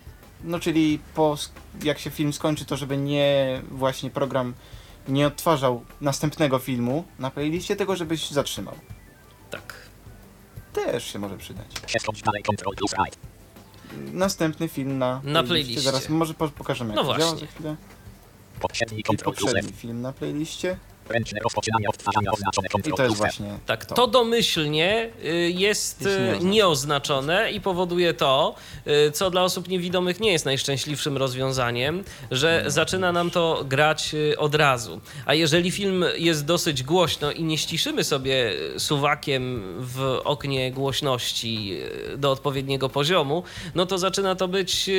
[0.44, 1.50] No czyli po, sk-
[1.84, 4.54] jak się film skończy, to żeby nie właśnie program
[5.08, 8.74] nie odtwarzał następnego filmu na playliście, tego żebyś zatrzymał.
[9.50, 9.85] Tak.
[10.84, 11.66] Też się może przydać.
[14.12, 15.80] Następny film na, Na playliście.
[15.80, 17.24] Zaraz może po- pokażemy jak No właśnie.
[19.54, 20.76] poprzedni film na playliście.
[21.08, 23.12] Ręczne rozpoczynanie odtwarzania oznaczone to F.
[23.16, 26.50] właśnie Tak, to domyślnie y, jest Jest y, nieoznaczone.
[26.50, 28.54] nieoznaczone i powoduje to,
[29.08, 34.54] y, co dla osób niewidomych nie jest najszczęśliwszym rozwiązaniem, że zaczyna nam to grać od
[34.54, 35.00] razu.
[35.26, 41.76] A jeżeli film jest dosyć głośno i nie ściszymy sobie suwakiem w oknie głośności
[42.16, 43.42] do odpowiedniego poziomu,
[43.74, 44.90] no to zaczyna to być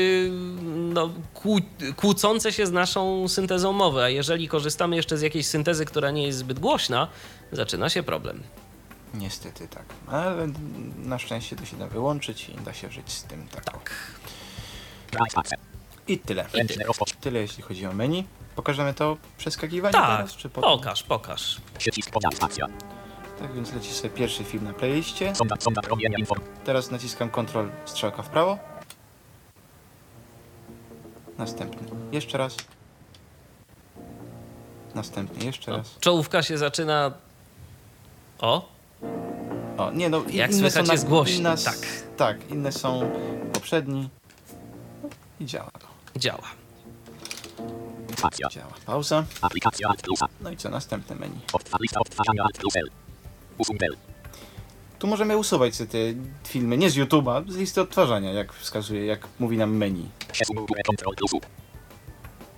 [0.68, 1.58] no, kłó,
[1.96, 4.02] kłócące się z naszą syntezą mowy.
[4.04, 7.08] A jeżeli korzystamy jeszcze z jakiejś syntezy, która nie jest zbyt głośna,
[7.52, 8.44] zaczyna się problem.
[9.14, 9.86] Niestety tak.
[10.08, 10.48] Ale
[10.98, 13.64] na szczęście to się da wyłączyć i da się żyć z tym tak.
[13.66, 13.94] Tak.
[16.08, 16.44] I tyle.
[16.88, 17.22] Rozpoczynanie.
[17.22, 18.24] Tyle jeśli chodzi o menu.
[18.56, 20.70] Pokażemy to przeskakiwanie Tak, teraz, czy potem?
[20.70, 21.62] pokaż, pokaż.
[23.40, 25.34] Tak więc leci sobie pierwszy film na playliście.
[26.66, 28.58] Teraz naciskam Ctrl strzałka w prawo.
[31.38, 31.88] Następny.
[32.12, 32.58] Jeszcze raz.
[35.02, 35.46] Następny.
[35.46, 35.96] Jeszcze raz.
[36.00, 37.12] czołówka się zaczyna.
[38.40, 38.70] O,
[39.78, 41.78] O, nie no, i- Jak inne słychać są na- jest głośniej, inne s- tak.
[42.18, 43.12] Tak, inne są
[43.54, 44.10] poprzedni.
[45.40, 45.88] I działa to.
[46.20, 46.44] działa.
[48.18, 48.50] Stacja.
[48.50, 48.74] Działa.
[48.86, 49.24] Pauza.
[49.42, 50.04] Aplikacja Alt.
[50.42, 50.70] No i co?
[50.70, 51.40] Następne menu.
[51.82, 52.90] Lista odtwarzania Alt plus L.
[53.58, 53.98] Usuń Del.
[55.00, 55.98] Tu możemy usuwać sobie te
[56.50, 60.10] filmy, nie z YouTube'a, z listy odtwarzania, jak wskazuje, jak mówi nam menu.
[60.32, 61.40] Przesuń górę Ctrl plus U.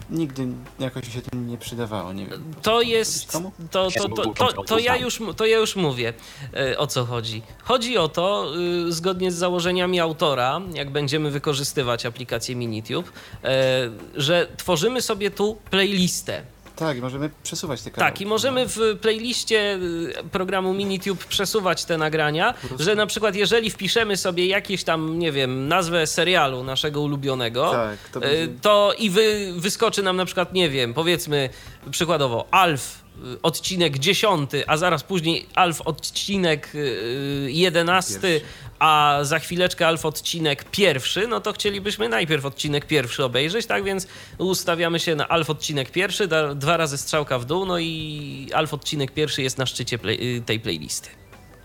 [0.09, 0.47] Nigdy
[0.79, 2.53] jakoś się to nie przydawało, nie wiem.
[2.61, 3.31] To jest.
[3.31, 6.13] To, to, to, to, to, ja już, to ja już mówię
[6.53, 7.41] e, o co chodzi.
[7.63, 8.53] Chodzi o to,
[8.87, 13.09] y, zgodnie z założeniami autora, jak będziemy wykorzystywać aplikację Minitube,
[13.43, 16.41] e, że tworzymy sobie tu playlistę.
[16.79, 18.11] Tak, i możemy przesuwać te kanały.
[18.11, 23.69] Tak, i możemy w playliście y, programu Minitube przesuwać te nagrania, że na przykład jeżeli
[23.69, 28.93] wpiszemy sobie jakieś tam, nie wiem, nazwę serialu naszego ulubionego, Tak, to y, będzie- to
[28.97, 31.49] i wy, wyskoczy nam na przykład, nie wiem, powiedzmy
[31.91, 33.08] przykładowo Alf
[33.43, 38.41] odcinek 10, a zaraz później Alf odcinek y, 11, Pierwszy.
[38.79, 44.07] a za chwileczkę Alf odcinek pierwszy, no to chcielibyśmy najpierw odcinek pierwszy obejrzeć, tak więc
[44.37, 48.73] ustawiamy się na Alf odcinek pierwszy, da, dwa razy strzałka w dół, no i Alf
[48.73, 51.09] odcinek pierwszy jest na szczycie play, y, tej playlisty.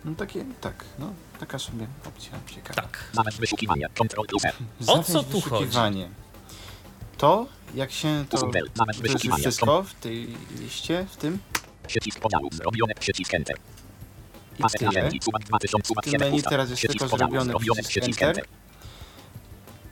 [0.05, 2.83] No takie, tak, no, taka sobie opcja ciekawa.
[2.83, 2.99] Tak.
[3.13, 4.43] Zamęź wyszukiwania Ctrl plus.
[4.87, 6.09] O co tu wyszukiwanie.
[7.19, 8.59] To, jak się to, Usuń to
[9.13, 10.29] jest już wszystko w tej
[10.61, 11.39] liście, w tym.
[11.87, 12.49] Przycisk podziału.
[12.53, 12.95] Zrobione.
[12.95, 13.57] Przycisk Enter.
[14.59, 14.91] I Pasek tyle.
[14.93, 15.21] narzędzi.
[15.23, 15.89] Sumak 2000.
[15.89, 17.83] Sumak W tym 7 menu teraz jest tylko zrobiony Zrobione.
[17.83, 18.45] przycisk Enter.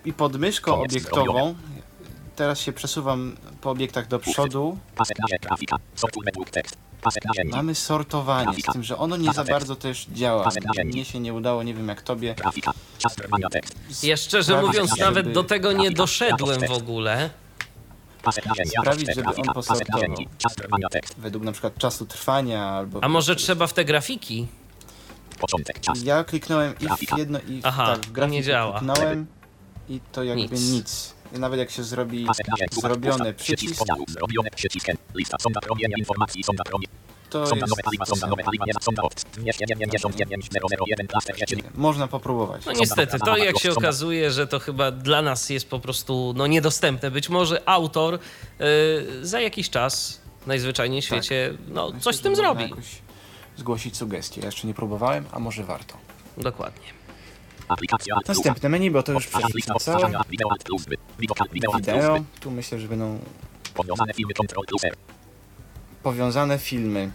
[0.04, 1.54] I pod myszką Koniec obiektową,
[2.36, 4.78] teraz się przesuwam po obiektach do przodu.
[4.96, 5.16] Pasek
[7.24, 7.56] narzędzi.
[7.56, 10.44] mamy sortowanie, z tym, że ono nie za bardzo też działa.
[10.44, 10.88] Narzędzi.
[10.96, 12.34] Mnie się nie udało, nie wiem jak tobie.
[14.02, 17.30] Ja szczerze mówiąc, nawet do tego nie doszedłem w ogóle.
[18.80, 20.02] Sprawić, żeby on posortował.
[21.18, 23.04] Według na przykład czasu trwania albo...
[23.04, 24.46] A może trzeba w te grafiki?
[25.40, 25.80] Początek.
[25.80, 26.02] Czas.
[26.02, 28.78] Ja kliknąłem i w jedno i w, Aha, tak, w to grafikę nie działa.
[28.78, 29.26] kliknąłem
[29.88, 30.70] i to jakby Nic.
[30.70, 31.14] nic.
[31.36, 32.26] I nawet jak się zrobi
[32.72, 33.34] zrobiony.
[33.34, 33.84] Przycisk.
[34.08, 34.50] Zrobione.
[34.50, 35.04] Przycisk Enter.
[35.16, 35.36] Lista.
[35.40, 36.42] Sonda promienia informacji.
[36.44, 36.92] Sonda promienia.
[37.32, 38.04] To jest nowe paliwa.
[38.04, 38.46] to Sonda nowe samo.
[38.46, 38.64] paliwa.
[38.66, 39.24] Nie ma sonda opt.
[39.38, 40.50] 299
[41.08, 41.56] klaster rzeczy.
[41.74, 42.66] Można popróbować.
[42.66, 46.46] No niestety, to jak się okazuje, że to chyba dla nas jest po prostu no,
[46.46, 47.10] niedostępne.
[47.10, 51.18] Być może autor y, za jakiś czas najzwyczajniej w Tak.
[51.24, 52.62] świecie no, coś z tym zrobi.
[52.62, 52.84] jakoś
[53.56, 54.40] Zgłosić sugestie.
[54.40, 55.94] Ja jeszcze nie próbowałem, a może warto.
[56.36, 56.86] Dokładnie.
[57.68, 58.16] Aplikacja.
[58.28, 60.10] Następne menu, bo to już przeszliśmy całe.
[61.74, 62.18] Wideo.
[62.40, 63.18] Tu myślę, że będą
[63.74, 64.96] Powiązane filmy Ctrl plus R.
[66.02, 67.10] powiązane filmy.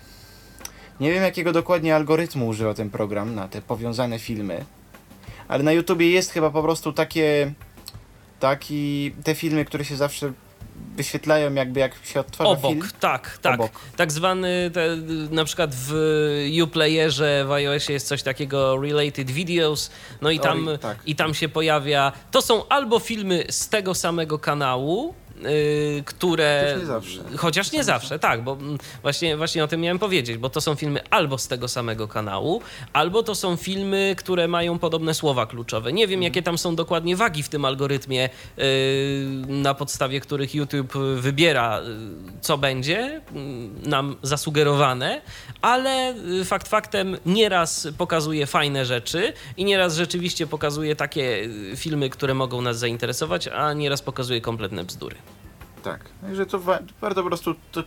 [0.99, 4.65] Nie wiem jakiego dokładnie algorytmu używa ten program na te powiązane filmy,
[5.47, 7.53] ale na YouTubie jest chyba po prostu takie
[8.39, 10.33] taki te filmy, które się zawsze
[10.95, 12.87] wyświetlają jakby jak się odtwarza Obok, film.
[12.99, 13.53] tak, tak.
[13.53, 13.71] Obok.
[13.95, 14.97] Tak zwany, te,
[15.31, 15.93] na przykład w
[16.63, 20.97] Uplayerze w iOSie jest coś takiego related videos, no i tam, tak.
[21.05, 25.13] i tam się pojawia, to są albo filmy z tego samego kanału,
[26.05, 26.63] które...
[26.63, 27.37] Chociaż nie zawsze.
[27.37, 30.75] Chociaż nie zawsze, tak, bo mm, właśnie, właśnie o tym miałem powiedzieć, bo to są
[30.75, 32.61] filmy albo z tego samego kanału,
[32.93, 35.93] albo to są filmy, które mają podobne słowa kluczowe.
[35.93, 36.09] Nie Mhm.
[36.09, 38.63] wiem, jakie tam są dokładnie wagi w tym algorytmie, yy,
[39.47, 41.87] na podstawie których YouTube wybiera, yy,
[42.41, 43.21] co będzie
[43.83, 45.21] yy, nam zasugerowane,
[45.61, 52.61] ale fakt faktem nieraz pokazuje fajne rzeczy i nieraz rzeczywiście pokazuje takie filmy, które mogą
[52.61, 55.15] nas zainteresować, a nieraz pokazuje kompletne bzdury.
[55.83, 55.99] Tak.
[56.21, 57.83] Także to wa- warto po prostu to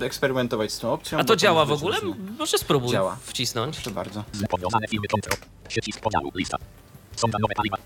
[0.00, 1.18] eksperymentować z tą opcją.
[1.18, 1.96] A to działa w ogóle?
[2.38, 3.16] Może spróbuj Działa.
[3.22, 3.74] wcisnąć.
[3.76, 4.24] Proszę bardzo.
[4.50, 5.36] Powiązane filmy Ctrl.
[5.68, 6.32] Przycisk podziału.
[6.34, 6.56] Lista.
[7.16, 7.76] Sonda nowe paliwa.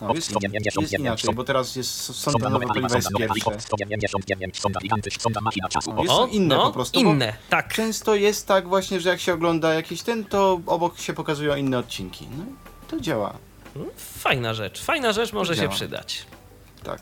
[0.00, 0.32] No, jest,
[0.80, 3.60] jest inaczej, bo teraz jest sonda nowe paliwa jest pierwsze.
[3.60, 5.90] 199, sonda gigantycz, sonda machina czasu.
[5.96, 7.74] O, jest- są inne no, po prostu, bo- Inne, tak.
[7.74, 11.78] Często jest tak właśnie, że jak się ogląda jakiś ten, to obok się pokazują inne
[11.78, 12.26] odcinki.
[12.38, 12.44] No
[12.88, 13.32] to działa.
[13.96, 14.82] Fajna rzecz.
[14.82, 15.72] Fajna rzecz może się Działa.
[15.74, 16.26] przydać.
[16.82, 17.00] Tak.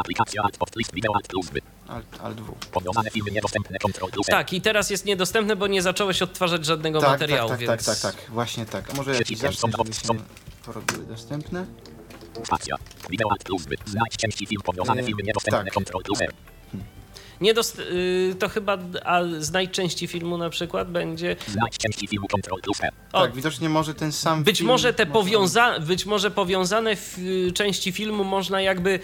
[0.00, 1.60] Aplikacja Alt Post List Video Alt Plus by.
[1.88, 2.52] Alt, alt W.
[2.72, 4.26] Powiązane filmy niedostępne Ctrl plus.
[4.26, 7.86] Tak, i teraz jest niedostępne, bo nie zacząłeś odtwarzać żadnego Tak, materiału, tak, tak, więc...
[7.86, 8.90] tak, tak, tak, właśnie tak.
[8.90, 10.24] A może jakiś zacznę, sonda żeby op- się
[10.64, 11.66] porobiły dostępne.
[12.44, 12.76] Spacja.
[13.10, 13.76] Video Alt Plus by.
[13.86, 14.62] Znajdź części film.
[14.64, 15.84] Powiązane Yy, filmy niedostępne tak.
[15.84, 16.32] Ctrl plus R.
[17.40, 17.78] Niedost...
[17.78, 21.36] y, to chyba, a znajdź części filmu na przykład będzie...
[21.46, 22.92] Znajdź części filmu Ctrl plus R.
[23.12, 25.80] O, Tak, widocznie może ten sam być film może te powiąza...
[25.80, 29.00] być może powiązane w, y, części filmu można jakby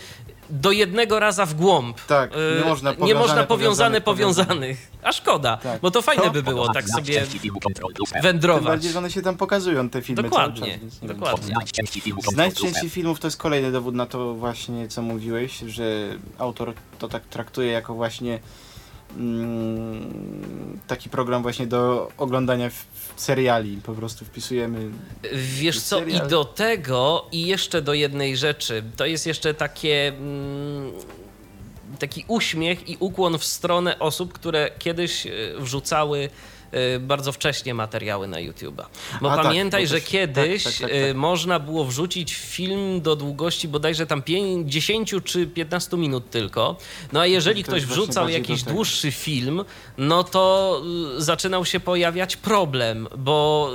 [0.50, 2.00] do jednego raza w głąb.
[2.00, 4.90] Tak, nie Y, można nie powiązane, można powiązane powiązane, powiązanych.
[5.02, 5.80] A szkoda, Tak.
[5.80, 7.28] bo to fajne To- by było tak sobie R.
[7.28, 8.64] Tym wędrować.
[8.64, 11.54] bardziej, że one się tam pokazują, te filmy Dokładnie, cały czas, nie dokładnie.
[12.38, 12.54] R.
[12.54, 15.85] części filmów to jest kolejny dowód na to właśnie, co mówiłeś, że
[16.38, 18.38] autor to tak traktuje jako właśnie
[20.87, 22.71] taki program właśnie do oglądania
[23.16, 23.77] seriali.
[23.77, 24.90] Po prostu wpisujemy
[25.33, 26.29] Wiesz co, i serial.
[26.29, 30.09] do tego, i jeszcze do jednej rzeczy, to jest jeszcze takie.
[30.09, 30.92] Mm,
[31.99, 36.29] taki uśmiech i ukłon w stronę osób, które kiedyś e, wrzucały
[37.00, 38.85] bardzo wcześnie materiały na YouTube'a.
[39.20, 41.16] Bo A, tak, pamiętaj, bo że też- kiedyś tak, tak, tak, tak.
[41.16, 46.76] można było wrzucić film do długości bodajże tam 5, 10 czy 15 minut tylko.
[47.12, 49.64] No a jeżeli To ktoś wrzucał jakiś dłuższy film,
[49.98, 50.83] no to
[51.18, 53.70] y, zaczynał się pojawiać problem, bo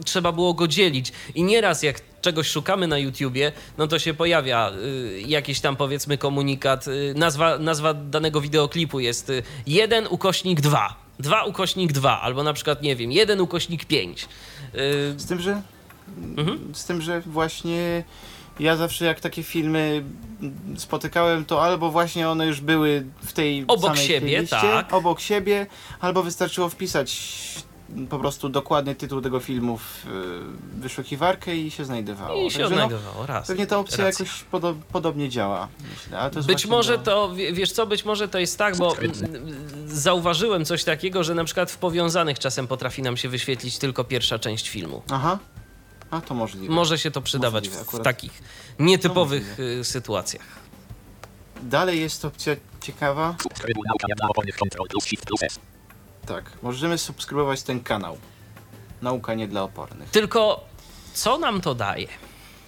[0.00, 1.12] y, trzeba było go dzielić.
[1.34, 6.18] I nieraz jak czegoś szukamy na YouTubie, no to się pojawia y, jakiś tam powiedzmy
[6.18, 12.42] komunikat, y, nazwa, nazwa danego wideoklipu jest y, 1 ukośnik 2, 2 ukośnik 2, albo
[12.42, 14.28] na przykład, nie wiem, 1 ukośnik 5.
[14.74, 15.62] Y, Z tym, że
[16.38, 16.74] Mhm.
[16.74, 18.04] z tym, że właśnie
[18.60, 20.04] ja zawsze jak takie filmy
[20.76, 24.92] spotykałem, to albo właśnie one już były w tej Obok samej siebie, playliście, tak.
[24.94, 25.66] obok siebie,
[26.00, 27.20] albo wystarczyło wpisać
[28.10, 32.42] po prostu dokładny tytuł tego filmu w y, wyszukiwarkę i się znajdowało.
[32.46, 33.46] I się Także no, odnajdowało raz.
[33.46, 34.24] Pewnie ta opcja Racja.
[34.24, 35.68] jakoś podo podobnie działa.
[35.90, 36.18] Myślę.
[36.18, 38.76] Ale to jest Być może do- to, wie- wiesz co, być może to jest tak,
[38.76, 39.12] bo mm,
[39.88, 44.38] zauważyłem coś takiego, że na przykład w powiązanych czasem potrafi nam się wyświetlić tylko pierwsza
[44.38, 45.02] część filmu.
[45.10, 45.38] Aha.
[46.10, 46.74] A to możliwe.
[46.74, 48.42] Może się to przydawać Możliwe, w, takich
[48.78, 50.46] nietypowych y, sytuacjach.
[51.62, 53.34] Dalej jest opcja ciekawa.
[56.26, 58.18] Tak, możemy subskrybować ten kanał.
[59.02, 60.10] Nauka nie dla opornych.
[60.10, 60.64] Tylko
[61.14, 62.08] co nam to daje?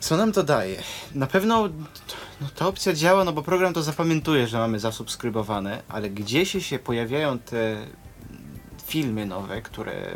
[0.01, 0.83] Co nam to daje?
[1.15, 1.69] Na pewno
[2.41, 6.79] no, ta opcja działa, no bo program to zapamiętuje, że mamy zasubskrybowane, ale gdzieś się
[6.79, 7.87] pojawiają te
[8.87, 10.13] filmy nowe, które,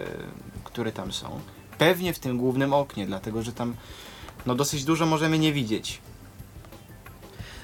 [0.65, 1.41] które tam są.
[1.79, 3.75] Pewnie w tym głównym oknie, dlatego że tam
[4.47, 6.01] no, dosyć dużo możemy nie widzieć.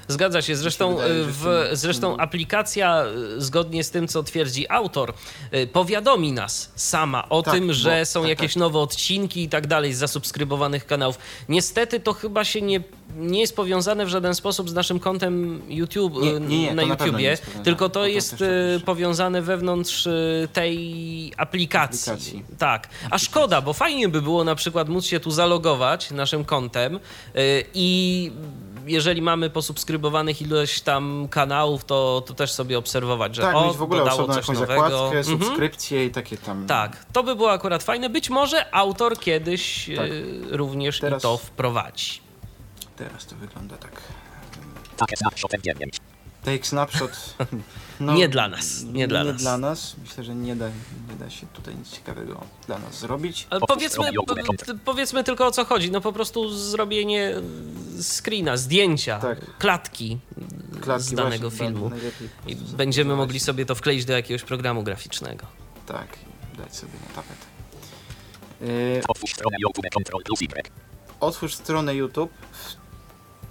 [0.09, 0.55] Zgadza się.
[0.55, 3.03] Zresztą, że w, zresztą aplikacja,
[3.37, 5.13] y, zgodnie z tym, co twierdzi autor,
[5.53, 8.59] y, powiadomi nas sama o Tak, tym, że bo- są tak, jakieś tak.
[8.59, 11.17] nowe odcinki i tak dalej z zasubskrybowanych kanałów.
[11.49, 12.81] Niestety to chyba się nie,
[13.17, 16.81] nie jest powiązane w żaden sposób z naszym kontem YouTube Nie, nie, nie, na na
[16.81, 17.63] YouTubie, powiązane.
[17.63, 18.35] tylko to to jest
[18.85, 20.07] powiązane wewnątrz
[20.53, 22.11] tej aplikacji.
[22.11, 22.43] Aplikacji.
[22.57, 22.89] Tak.
[23.09, 26.99] A szkoda, bo fajnie by było na przykład móc się tu zalogować naszym kontem
[27.73, 28.31] i
[28.89, 33.81] jeżeli mamy posubskrybowanych ilość tam kanałów, to, to też sobie obserwować, że tak, o, w
[33.81, 34.81] ogóle dodało coś jakąś nowego.
[34.81, 35.23] zakładkę, Mhm.
[35.23, 36.67] subskrypcje i takie tam.
[36.67, 38.09] Tak, to by było akurat fajne.
[38.09, 40.05] Być może autor kiedyś Tak.
[40.11, 42.19] y, również Teraz- i to wprowadzi.
[42.95, 44.01] Teraz to wygląda tak.
[44.97, 45.99] Takie snapshot F9.
[46.43, 47.35] Take snapshot.
[47.99, 49.35] No, Nie dla nas, nie dla nas.
[49.41, 49.95] dla nas.
[50.01, 50.67] Myślę, że nie da,
[51.09, 53.47] nie da się tutaj nic ciekawego dla nas zrobić.
[53.49, 54.35] Ale Powiedzmy, po-
[54.85, 55.91] powiedzmy tylko o co chodzi.
[55.91, 57.33] No po prostu zrobienie
[58.01, 59.57] screena, zdjęcia, Tak.
[59.57, 60.19] klatki,
[60.81, 61.91] Klatki z danego właśnie, filmu.
[62.47, 65.45] I będziemy mogli sobie to wkleić do jakiegoś programu graficznego.
[65.85, 66.07] Tak,
[66.57, 67.37] dać sobie na tapet.
[68.61, 69.31] Yy, Otwórz
[71.55, 72.31] stronę YouTube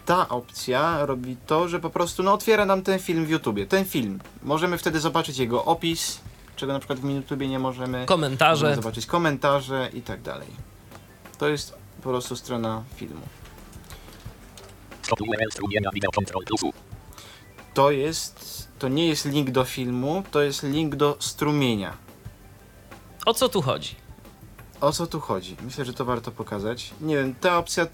[0.09, 3.67] Ta opcja robi to, że po prostu no, otwiera nam ten film w YouTubie.
[3.67, 4.21] Ten film.
[4.43, 6.21] Możemy wtedy zobaczyć jego opis,
[6.57, 7.89] czego na przykład w YouTubie nie możemy.
[7.89, 8.75] Możemy Komentarze.
[8.75, 10.49] zobaczyć komentarze i tak dalej.
[11.39, 13.21] To jest po prostu strona filmu.
[17.75, 18.69] To jest.
[18.79, 21.97] To nie jest link do filmu, to jest link do strumienia.
[23.27, 23.95] O co tu chodzi?
[24.81, 25.57] O co tu chodzi?
[25.63, 26.91] Myślę, że to warto pokazać.
[27.01, 27.87] Nie wiem, ta opcja,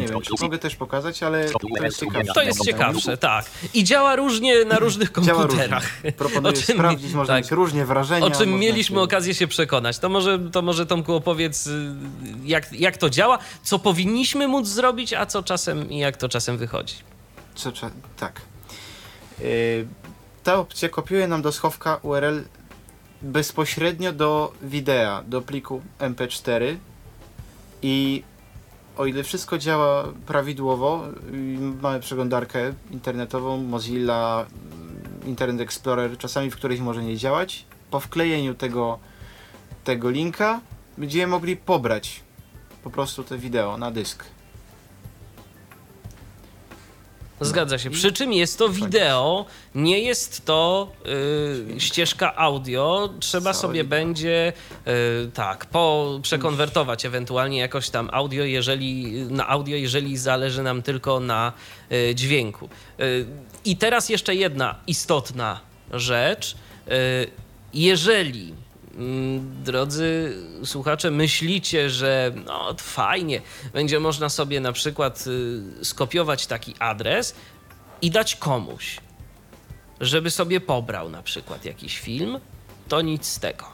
[0.00, 0.42] nie wiem, czy Y.
[0.44, 2.32] mogę też pokazać, ale to jest ciekawsze.
[2.34, 3.44] To jest ciekawsze, tak.
[3.74, 5.90] I działa różnie na różnych komputerach.
[6.16, 7.44] Proponuję O czym- sprawdzić, można tak.
[7.44, 8.26] mieć różnie wrażenia.
[8.26, 9.98] O czym mieliśmy się- okazję się przekonać.
[9.98, 11.94] To może, to może Tomku opowiedz, y,
[12.44, 16.58] jak, jak to działa, co powinniśmy móc zrobić, a co czasem i jak to czasem
[16.58, 16.94] wychodzi.
[17.54, 18.40] Co, cza- tak.
[19.40, 19.46] Yy,
[20.44, 22.42] ta opcja kopiuje nam do schowka URL
[23.22, 26.76] bezpośrednio do wideo, do pliku MP4
[27.82, 28.22] i
[28.96, 36.56] o ile wszystko działa prawidłowo, i mamy przeglądarkę internetową, Mozilla, mm, Internet Explorer, czasami w
[36.56, 38.98] których może nie działać, po wklejeniu tego,
[39.84, 40.60] tego linka
[40.98, 42.20] będziemy mogli pobrać
[42.84, 44.24] po prostu te wideo na dysk.
[47.40, 47.90] Zgadza się.
[47.90, 50.92] Przy czym jest to wideo, nie jest to
[51.76, 53.10] y, ścieżka audio.
[53.20, 54.52] Trzeba sobie będzie
[55.26, 61.20] y, tak, po, przekonwertować ewentualnie jakoś tam audio, jeżeli na audio, jeżeli zależy nam tylko
[61.20, 61.52] na
[61.92, 62.68] y, dźwięku.
[63.00, 63.26] Y,
[63.64, 65.60] I teraz jeszcze jedna istotna
[65.92, 66.56] rzecz.
[66.88, 67.30] Y,
[67.74, 68.54] jeżeli
[69.64, 73.40] Drodzy słuchacze, myślicie, że no fajnie,
[73.72, 75.24] będzie można sobie na przykład
[75.80, 77.34] y, skopiować taki adres
[78.02, 79.00] i dać komuś,
[80.00, 82.38] żeby sobie pobrał na przykład jakiś film,
[82.88, 83.64] to nic z tego.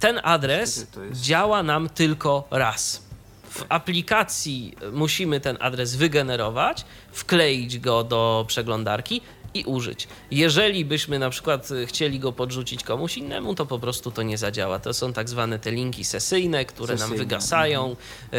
[0.00, 3.06] Ten adres działa nam tylko raz.
[3.50, 9.20] W aplikacji musimy ten adres wygenerować, wkleić go do przeglądarki
[9.60, 10.08] i użyć.
[10.30, 14.38] Jeżeli byśmy na przykład y, chcieli go podrzucić komuś innemu, to po prostu to nie
[14.38, 14.78] zadziała.
[14.78, 17.96] To są tak zwane te linki sesyjne, które nam Sesyjne, wygasają
[18.32, 18.38] yy,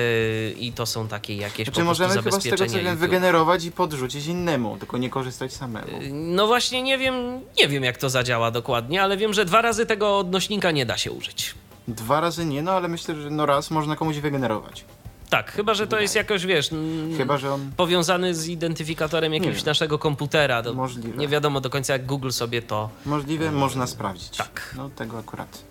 [0.60, 3.66] i to są takie jakieś Znaczy po prostu możemy chyba z tego co wiem wygenerować
[3.66, 5.88] i podrzucić innemu, tylko nie korzystać samemu.
[6.12, 7.16] No właśnie nie wiem,
[7.58, 10.98] nie wiem jak to zadziała dokładnie, ale wiem, że dwa razy tego odnośnika nie da
[10.98, 11.56] się użyć.
[11.88, 14.86] Dwa razy nie, no ale myślę, że no raz można komuś wygenerować.
[15.30, 16.70] Tak, chyba że to jest jakoś, wiesz,
[17.18, 19.66] Chyba, że on powiązany z identyfikatorem jakimś wiem.
[19.66, 20.64] naszego komputera.
[20.64, 21.18] To Możliwe.
[21.18, 22.90] Nie wiadomo do końca jak Google sobie to...
[23.06, 24.38] możliwe, można sprawdzić.
[24.38, 24.74] tak.
[24.78, 25.64] No tego akurat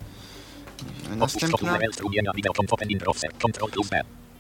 [1.11, 1.79] nie Następna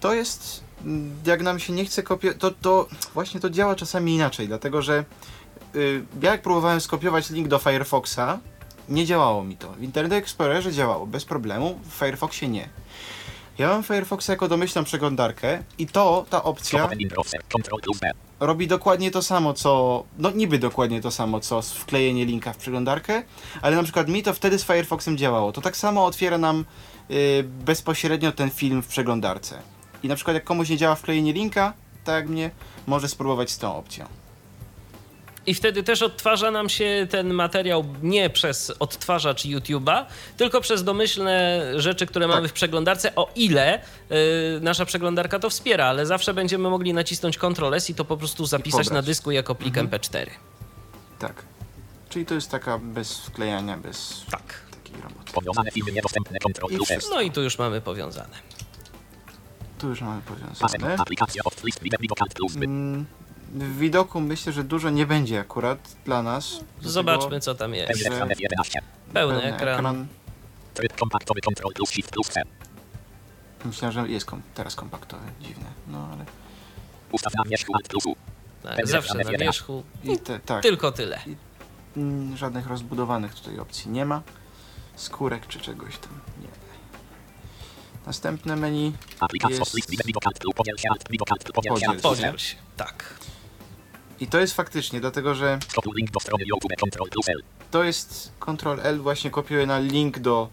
[0.00, 4.14] to jest, mm, jak nam się nie chce kopiować, to, to właśnie to działa czasami
[4.14, 5.04] inaczej, dlatego że
[5.74, 8.38] y, ja jak próbowałem skopiować link do Firefoxa,
[8.88, 9.72] nie działało mi to.
[9.72, 12.68] W Internet Explorerze działało bez problemu, w Firefoxie nie.
[13.58, 16.88] Ja mam Firefoxa jako domyślną przeglądarkę i to, ta opcja
[18.40, 20.04] robi dokładnie to samo, co.
[20.18, 23.22] No, niby dokładnie to samo, co wklejenie linka w przeglądarkę,
[23.62, 25.52] ale na przykład mi to wtedy z Firefoxem działało.
[25.52, 26.64] To tak samo otwiera nam
[27.10, 29.58] y, bezpośrednio ten film w przeglądarce.
[30.02, 31.72] I na przykład, jak komuś nie działa wklejenie linka,
[32.04, 32.50] tak jak mnie,
[32.86, 34.06] może spróbować z tą opcją.
[35.46, 40.04] I wtedy też odtwarza nam się ten materiał nie przez odtwarzacz YouTube'a,
[40.36, 43.82] tylko przez domyślne rzeczy, które mamy w przeglądarce, o ile y,
[44.60, 48.46] nasza przeglądarka to wspiera, ale zawsze będziemy mogli nacisnąć Ctrl S i to po prostu
[48.46, 50.26] zapisać na dysku jako plik MP4.
[51.18, 51.42] Tak.
[52.08, 54.42] Czyli to jest taka bez wklejania, bez Tak.
[54.70, 55.32] takiej roboty.
[55.32, 57.08] Powiązane filmy niedostępne Ctrl S.
[57.10, 58.36] No i tu już mamy powiązane.
[59.78, 60.96] Tu już mamy powiązane.
[60.98, 62.64] Aplikacja of list wideo widokant plus by.
[62.64, 63.06] Mm,
[63.52, 66.50] W widoku myślę, że dużo nie będzie akurat dla nas.
[66.50, 68.02] dlatego Zobaczmy, co tam jest.
[68.02, 68.78] Pełny ekran F11.
[69.12, 70.06] Pełny pełny ekran.
[70.74, 72.42] Tryb kompaktowy Ctrl plus Shift plus C.
[73.64, 75.22] Myślę, że jest kom teraz kompaktowy.
[75.40, 75.66] Dziwne.
[75.88, 76.24] No ale.
[77.12, 78.16] Ustaw na wierzchu Alt plus U.
[78.62, 79.82] Tak, zawsze na wierzchu.
[80.04, 80.62] I te, tak.
[80.62, 81.20] Tylko tyle.
[81.96, 84.22] Mm, Żadnych rozbudowanych tutaj opcji nie ma.
[84.96, 86.20] Skórek czy czegoś tam.
[86.42, 86.48] Nie.
[88.06, 88.92] Następne menu
[89.50, 89.60] jest.
[90.56, 90.88] podziel się
[92.02, 92.56] Podziel się.
[92.76, 93.14] Tak.
[94.20, 95.58] I to jest faktycznie, dlatego że
[97.70, 100.48] to jest Ctrl L właśnie kopiuje na link do,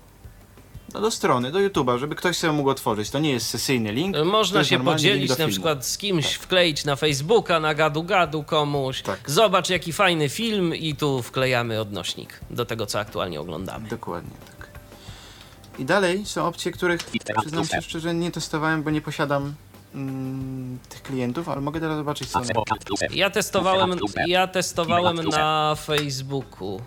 [0.94, 3.10] no do strony, do YouTube'a, żeby ktoś sobie mógł otworzyć.
[3.10, 4.16] To nie jest sesyjny link.
[4.16, 9.02] to Można się podzielić na przykład z kimś, wkleić na Facebooka, na gadu-gadu komuś.
[9.02, 9.32] Tak.
[9.32, 13.90] Zobacz jaki fajny film i tu wklejamy odnośnik do tego, co aktualnie oglądamy.
[13.90, 14.68] Dokładnie, tak.
[15.80, 17.00] I dalej są opcje, których
[17.42, 19.54] przyznam się szczerze nie testowałem, bo nie posiadam
[19.96, 22.30] mm, tych klientów, ale mogę teraz zobaczyć
[23.02, 23.16] F.
[23.16, 26.82] Ja testowałem, ja testowałem na Facebooku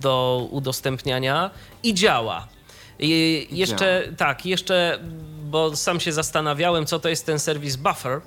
[0.00, 1.50] do udostępniania
[1.82, 2.46] i działa.
[2.98, 4.98] I jeszcze, tak, jeszcze,
[5.44, 8.20] bo sam się zastanawiałem, co to jest ten serwis Buffer,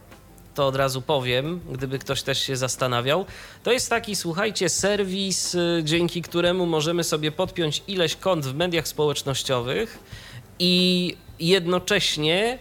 [0.55, 3.25] to od razu powiem, gdyby ktoś też się zastanawiał.
[3.63, 8.87] To jest taki, słuchajcie, serwis, y, dzięki któremu możemy sobie podpiąć ileś kont w mediach
[8.87, 9.99] społecznościowych
[10.59, 12.59] i jednocześnie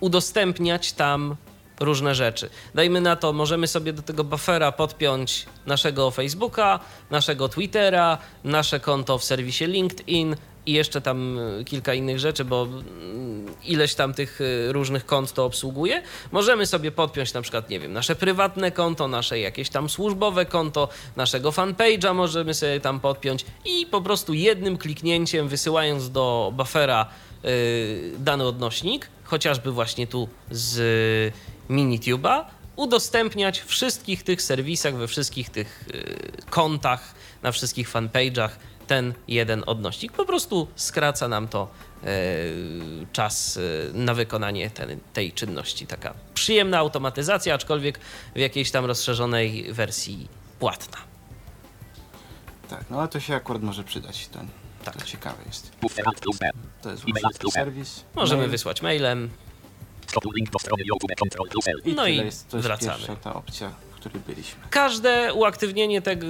[0.00, 1.36] udostępniać tam
[1.80, 2.50] różne rzeczy.
[2.74, 6.80] Dajmy na to, możemy sobie do tego buffera podpiąć naszego Facebooka,
[7.10, 10.36] naszego Twittera, nasze konto w serwisie LinkedIn
[10.66, 15.32] i jeszcze tam y, kilka innych rzeczy, bo mm, ileś tam tych y, różnych kont
[15.32, 16.02] to obsługuje.
[16.32, 20.88] Możemy sobie podpiąć na przykład, nie wiem, nasze prywatne konto, nasze jakieś tam służbowe konto,
[21.16, 27.06] naszego fanpage'a możemy sobie tam podpiąć i po prostu jednym kliknięciem wysyłając do buffera
[28.18, 31.34] dany odnośnik, chociażby właśnie tu z
[31.70, 32.44] Minitube'a,
[32.76, 38.50] udostępniać w wszystkich tych serwisach, we wszystkich tych y, kontach, na wszystkich fanpage'ach
[38.86, 40.12] ten jeden odnośnik.
[40.12, 41.68] Po prostu skraca nam to
[42.04, 45.86] y, czas y, na wykonanie ten, tej czynności.
[45.86, 47.98] Taka przyjemna automatyzacja, aczkolwiek
[48.34, 50.28] w jakiejś tam rozszerzonej wersji
[50.58, 50.98] płatna.
[52.68, 54.28] Tak, no ale to się akurat może przydać.
[54.28, 54.40] To,
[54.92, 55.02] Tak.
[55.02, 55.70] to ciekawe jest.
[56.82, 57.04] To jest
[57.48, 57.52] F.
[57.54, 58.04] serwis.
[58.14, 58.50] Możemy Mail.
[58.50, 59.30] wysłać mailem.
[61.84, 62.92] I No i jest, to jest wracamy.
[62.98, 64.60] pierwsza ta opcja, w której byliśmy.
[64.70, 66.26] Każde uaktywnienie tego,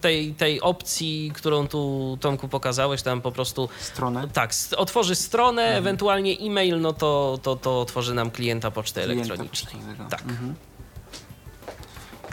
[0.00, 4.28] tej, tej opcji, którą tu Tomku pokazałeś, tam po prostu Stronę.
[4.32, 5.78] tak, otworzy stronę, Mhm.
[5.78, 9.72] ewentualnie e-mail, no to, to, to otworzy nam klienta poczty klienta elektronicznej.
[9.72, 10.10] pocztowego.
[10.10, 10.22] Tak.
[10.22, 10.54] Mhm.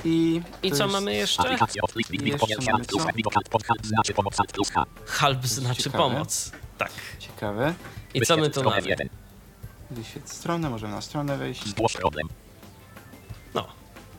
[0.06, 1.44] I, I co jest- mamy jeszcze?
[1.44, 3.10] Aplikacja of list wideo Jeszcze podziel się mamy Alt plus co?
[3.10, 3.16] F.
[3.16, 4.86] Widokant podcast znaczy pomoc Alt plus H.
[5.06, 6.04] Halb znaczy ciekawe.
[6.04, 6.52] pomoc.
[6.78, 6.92] Tak.
[7.20, 7.74] Ciekawe.
[8.14, 8.82] I co my tu mamy?
[9.92, 12.28] Wyświetl stronę, możemy na stronę wejść Zgłoś problem.
[13.54, 13.68] No,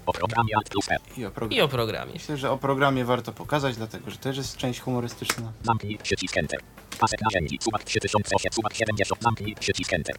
[0.06, 1.18] O programie Alt plus F.
[1.18, 1.56] i o programie.
[1.56, 2.12] i o programie.
[2.12, 5.52] Myślę, że o programie warto pokazać, dlatego że też jest część humorystyczna.
[5.62, 6.60] Zamknij przycisk Enter.
[6.98, 7.58] Pasek narzędzi.
[7.62, 8.52] Suwak 3008.
[8.52, 9.22] Suwak 70.
[9.22, 10.16] Zamknij przycisk Enter.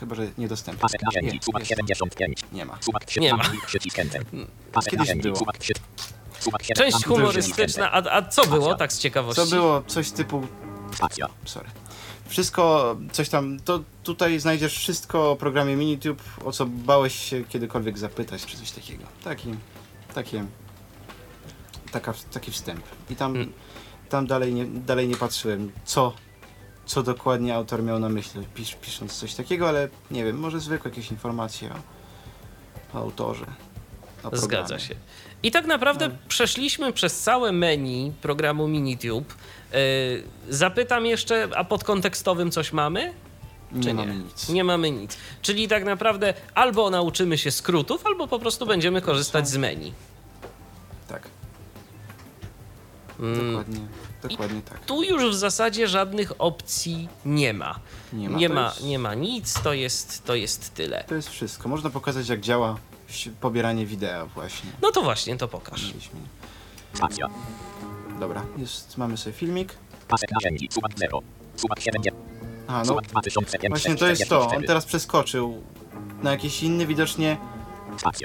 [0.00, 0.80] Chyba, że niedostępny.
[0.82, 1.36] Pasek narzędzi.
[1.36, 1.68] Jest, jest.
[1.68, 2.40] 75.
[2.52, 2.78] Nie ma.
[2.80, 3.20] Suwak 3.
[3.20, 3.44] Nie ma.
[3.66, 4.24] Przycisk Enter.
[4.72, 5.22] Pasek Kiedyś narzędzi.
[5.22, 5.36] było.
[5.36, 5.72] Suwak 3.
[6.40, 6.76] Suwak 7.
[6.90, 9.42] Część humorystyczna, a, a co było tak z ciekawości?
[9.42, 10.46] Co było coś typu
[10.94, 11.28] Spacja.
[11.44, 11.68] sorry.
[12.28, 17.98] Wszystko, coś tam, to tutaj znajdziesz wszystko o programie Minitube, o co bałeś się kiedykolwiek
[17.98, 19.04] zapytać, czy coś takiego.
[19.24, 19.54] Taki,
[20.14, 20.44] takie,
[21.92, 22.80] taka, taki wstęp.
[23.10, 23.52] I tam, Mm.
[24.08, 26.12] tam dalej, nie, dalej nie patrzyłem, co,
[26.88, 30.90] co dokładnie autor miał na myśli, pis, pisząc coś takiego, ale nie wiem, może zwykłe
[30.90, 31.70] jakieś informacje
[32.94, 33.46] o, o autorze.
[34.24, 34.94] O Zgadza się.
[35.42, 36.14] I tak naprawdę No.
[36.28, 39.34] przeszliśmy przez całe menu programu Minitube.
[39.72, 39.78] Yy,
[40.48, 43.12] zapytam jeszcze, a pod kontekstowym coś mamy?
[43.72, 44.48] Nie Czy mamy nic.
[44.48, 45.16] Nie mamy nic.
[45.42, 49.92] Czyli tak naprawdę albo nauczymy się skrótów, albo po prostu będziemy korzystać z menu.
[51.08, 51.28] Tak,
[53.20, 53.80] Mm, dokładnie,
[54.22, 54.80] dokładnie tak.
[54.84, 57.78] Tu już w zasadzie żadnych opcji nie ma.
[58.12, 61.04] Nie ma, Nie ma, jest- nie ma nic, to jest, to jest tyle.
[61.08, 61.68] To jest wszystko.
[61.68, 62.76] Można pokazać, jak działa
[63.40, 64.70] pobieranie wideo właśnie.
[64.82, 65.82] No to właśnie, to pokaż.
[65.86, 66.20] Mieliśmy.
[68.20, 69.74] Dobra, jest, mamy sobie filmik.
[70.08, 70.68] Pasek narzędzi.
[70.70, 71.20] Suwak 0.
[71.56, 72.16] Suwak 70.
[72.66, 73.68] A, no Suwak 2005.
[73.68, 74.48] właśnie to jest to.
[74.48, 75.62] On teraz przeskoczył
[76.22, 77.36] na jakiś inny, widocznie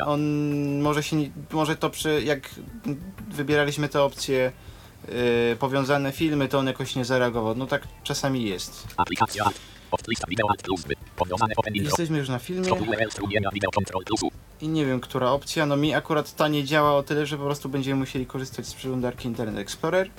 [0.06, 0.22] on
[0.82, 1.16] może się,
[1.52, 2.50] może to przy, jak
[3.30, 4.52] wybieraliśmy te opcje
[5.08, 7.56] yy, powiązane filmy, to on jakoś nie zareagował.
[7.56, 8.88] No tak czasami jest.
[8.97, 9.45] Aplikacja
[10.08, 10.84] lista wideo Alt plus.
[11.16, 11.89] Powiązane open intro.
[11.89, 12.70] Jesteśmy już na filmie
[14.62, 15.66] i nie wiem, która opcja.
[15.66, 18.74] No mi akurat ta nie działa o tyle, że po prostu będziemy musieli korzystać z
[18.74, 20.10] przeglądarki Internet Explorer.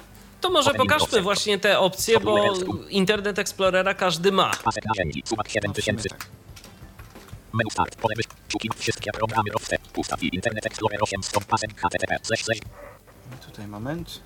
[0.41, 2.55] To może pokażmy właśnie te opcje, bo
[2.91, 4.51] Internet Explorera każdy ma.
[4.64, 5.22] Pasek narzędzi.
[5.24, 6.09] Sumak 7000.
[6.09, 6.26] tak.
[7.53, 7.97] Menu start.
[7.97, 8.14] Pole
[8.76, 9.76] wszystkie programy rozce.
[9.97, 12.18] Ustaw i Internet Explorer 8 stop pasek HTTP.
[12.22, 12.59] Slash slash.
[13.47, 14.20] Tutaj moment.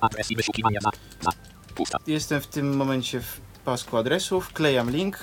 [0.00, 0.90] Adres i wyszukiwania za.
[1.20, 1.30] Za.
[1.78, 2.02] Ustaw.
[2.06, 4.48] Jestem w tym momencie w pasku adresów.
[4.48, 5.18] Wklejam link.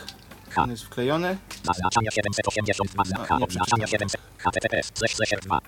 [0.56, 1.38] On jest wklejony.
[1.64, 3.88] Zaznaczania 782 No, przeczytam.
[3.88, 4.22] 700.
[4.38, 4.84] HTTP.
[4.94, 5.60] Slash slash R2.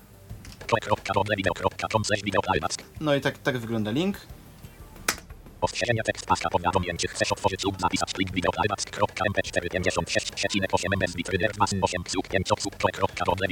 [0.68, 2.74] Klik.com slash video playback.
[3.00, 4.18] No i tak, tak wygląda link.
[5.66, 11.52] Ostrzeżenia tekst paska powiadomień czy chcesz otworzyć lub zapisać plik wideo playback.mp456,8 MB z bitryder
[11.60, 13.48] 8 psuk 5 psuk play.rodle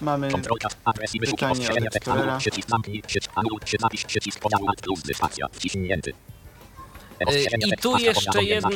[0.00, 4.40] Mamy Kontrolka, adres i wyszuki ostrzeżenia tekst anul, przycisk zamknij, przycisk anul, przy zapisz, przycisk
[4.40, 6.12] podziału alt plus spacja, wciśnięty.
[7.68, 8.68] I tu jeszcze jedna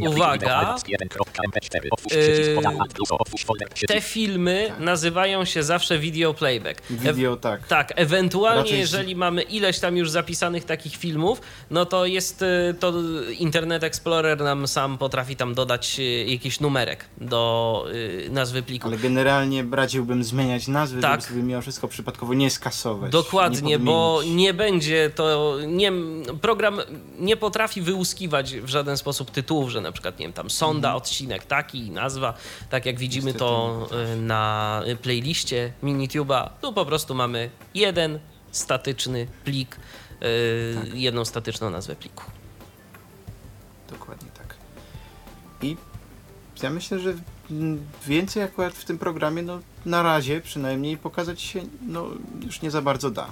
[0.00, 0.76] uwaga.
[0.76, 5.62] wideo playback 1.mp4, otwórz Yy, przycisk podziału alt plus, otwórz folder, Te filmy nazywają się
[5.62, 6.82] zawsze video playback.
[6.90, 7.66] Video, tak.
[7.66, 12.74] Tak, ewentualnie Raczej jeżeli mamy ileś tam już zapisanych takich filmów, no to jest y,
[12.80, 12.92] to
[13.38, 18.88] Internet Explorer nam sam potrafi tam dodać y, jakiś numerek do y, nazwy pliku.
[18.88, 21.20] Ale generalnie radziłbym zmieniać nazwy, Tak.
[21.20, 23.12] żeby sobie mimo wszystko przypadkowo nie skasować.
[23.12, 25.56] Dokładnie, nie bo nie będzie to.
[25.66, 25.92] Nie,
[26.40, 26.80] program
[27.18, 31.44] nie potrafi wyłuskiwać w żaden sposób tytułów, że na przykład, nie wiem, tam sonda, odcinek
[31.44, 32.34] taki, nazwa,
[32.70, 36.48] tak jak widzimy to y, na playliście Minitube'a.
[36.60, 38.18] Tu po prostu mamy jeden
[38.50, 39.76] statyczny plik,
[40.22, 42.24] y, jedną statyczną nazwę pliku.
[43.90, 44.54] Dokładnie tak.
[45.62, 45.76] I
[46.62, 47.14] ja myślę, że
[48.06, 52.06] więcej akurat w tym programie, no na razie przynajmniej pokazać się, no
[52.46, 53.30] już nie za bardzo da.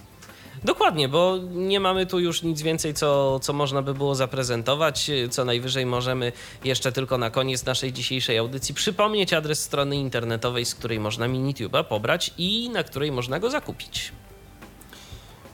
[0.64, 5.10] Dokładnie, bo nie mamy tu już nic więcej, co, co można by było zaprezentować.
[5.30, 6.32] Co najwyżej możemy
[6.64, 11.84] jeszcze tylko na koniec naszej dzisiejszej audycji przypomnieć adres strony internetowej, z której można Minitube'a
[11.84, 14.12] pobrać i na której można go zakupić.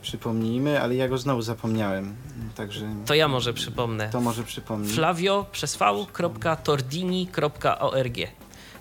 [0.03, 2.17] Przypomnijmy, ale ja go znowu zapomniałem.
[2.57, 4.09] Także To ja może przypomnę.
[4.13, 4.93] to może przypomnij.
[4.93, 8.17] Flavio przez v.tordini.org.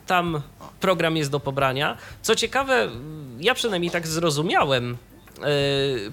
[0.07, 0.41] Tam
[0.79, 1.97] program jest do pobrania.
[2.21, 2.89] Co ciekawe,
[3.39, 4.97] ja przynajmniej tak zrozumiałem,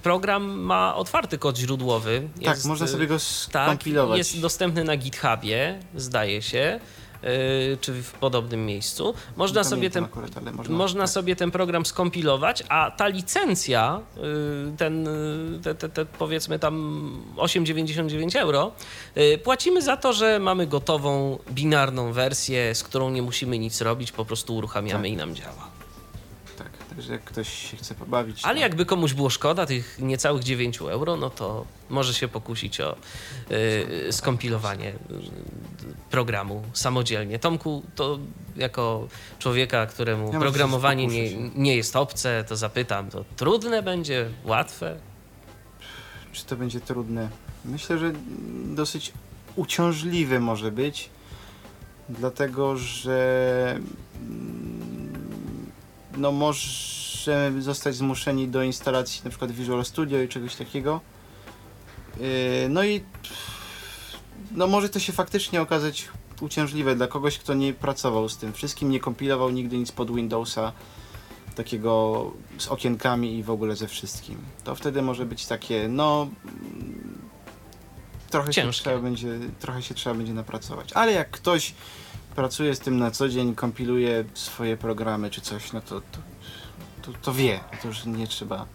[0.03, 2.29] program ma otwarty kod źródłowy.
[2.35, 3.17] tak, Jest, można yy, sobie go
[3.53, 4.19] Tak, skompilować.
[4.19, 6.81] jest dostępny na GitHubie, zdaje się,
[7.23, 7.29] yy,
[7.81, 9.15] czy w podobnym miejscu.
[9.37, 11.11] Można sobie ten akurat, można, można tak.
[11.11, 16.75] sobie ten program skompilować, a ta licencja, y, ten, y, te, te, te powiedzmy tam
[17.37, 18.73] 8,99 euro,
[19.17, 24.13] y, płacimy za to, że mamy gotową binarną wersję, z którą nie musimy nic robić,
[24.13, 25.13] po prostu uruchamiamy Tak.
[25.13, 25.76] i nam działa.
[26.97, 28.41] Tak, także jak ktoś się chce pobawić.
[28.45, 32.81] Ale to- jakby komuś było szkoda tych niecałych 9 euro, no to może się pokusić
[32.81, 32.97] o
[33.51, 34.95] y, skompilowanie y,
[36.11, 37.39] programu samodzielnie.
[37.39, 38.19] Tomku, to
[38.57, 44.97] jako człowieka, któremu Ja programowanie nie, nie jest obce, to zapytam, to trudne będzie, łatwe?
[46.33, 47.29] Czy to będzie trudne?
[47.65, 48.13] Myślę, że
[48.75, 49.13] dosyć
[49.57, 51.11] uciążliwe może być,
[52.09, 53.79] dlatego że
[54.21, 55.06] mm,
[56.17, 61.01] no możemy zostać zmuszeni do instalacji na przykład Visual Studio i czegoś takiego.
[62.21, 62.25] Yy,
[62.69, 63.01] No i
[64.53, 66.09] no może to się faktycznie okazać
[66.41, 70.73] uciążliwe dla kogoś, kto nie pracował z tym wszystkim, nie kompilował nigdy nic pod Windowsa
[71.55, 72.25] takiego
[72.59, 74.39] z okienkami i w ogóle ze wszystkim.
[74.65, 76.29] To wtedy może być takie, no
[78.31, 78.83] trochę się, Ciężkie.
[78.83, 79.29] trzeba będzie,
[79.61, 80.93] trochę się trzeba będzie napracować.
[80.93, 81.75] Ale jak ktoś
[82.37, 86.19] pracuje z tym na co dzień, kompiluje swoje programy czy coś, no to, to,
[87.03, 87.61] to, to wie.
[87.83, 88.67] To już nie trzeba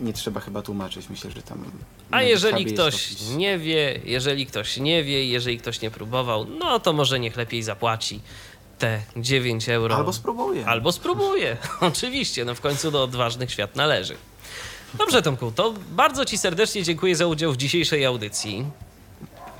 [0.00, 1.08] nie trzeba chyba tłumaczyć.
[1.08, 1.64] Myślę, że tam
[2.10, 6.92] A jeżeli ktoś nie wie, jeżeli ktoś nie wie, jeżeli ktoś nie próbował, no to
[6.92, 8.20] może niech lepiej zapłaci
[8.78, 9.96] te 9 euro.
[9.96, 10.66] Albo spróbuje.
[10.66, 11.56] Albo spróbuje.
[11.80, 14.16] Oczywiście, no w końcu do odważnych świat należy.
[14.94, 18.64] Dobrze, Tomku, to bardzo Ci serdecznie dziękuję za udział w dzisiejszej audycji.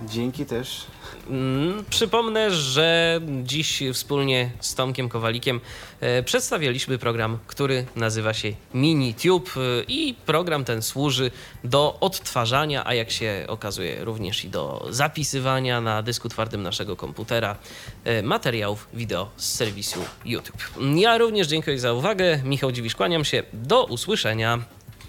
[0.02, 0.86] Dzięki też.
[1.30, 5.60] Mm, Przypomnę, że dziś wspólnie z Tomkiem Kowalikiem
[6.00, 11.30] e, przedstawialiśmy program, który nazywa się MiniTube e, i program ten służy
[11.64, 17.56] do odtwarzania, a jak się okazuje również i do zapisywania na dysku twardym naszego komputera
[18.04, 20.70] e, materiałów wideo z serwisu YouTube.
[20.96, 22.40] Ja również dziękuję za uwagę.
[22.44, 23.42] Michał Dziwisz, kłaniam się.
[23.52, 24.58] Do usłyszenia.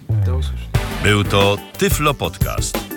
[0.10, 0.68] Do usłyszenia.
[1.04, 2.97] Był to Tyflo Podcast.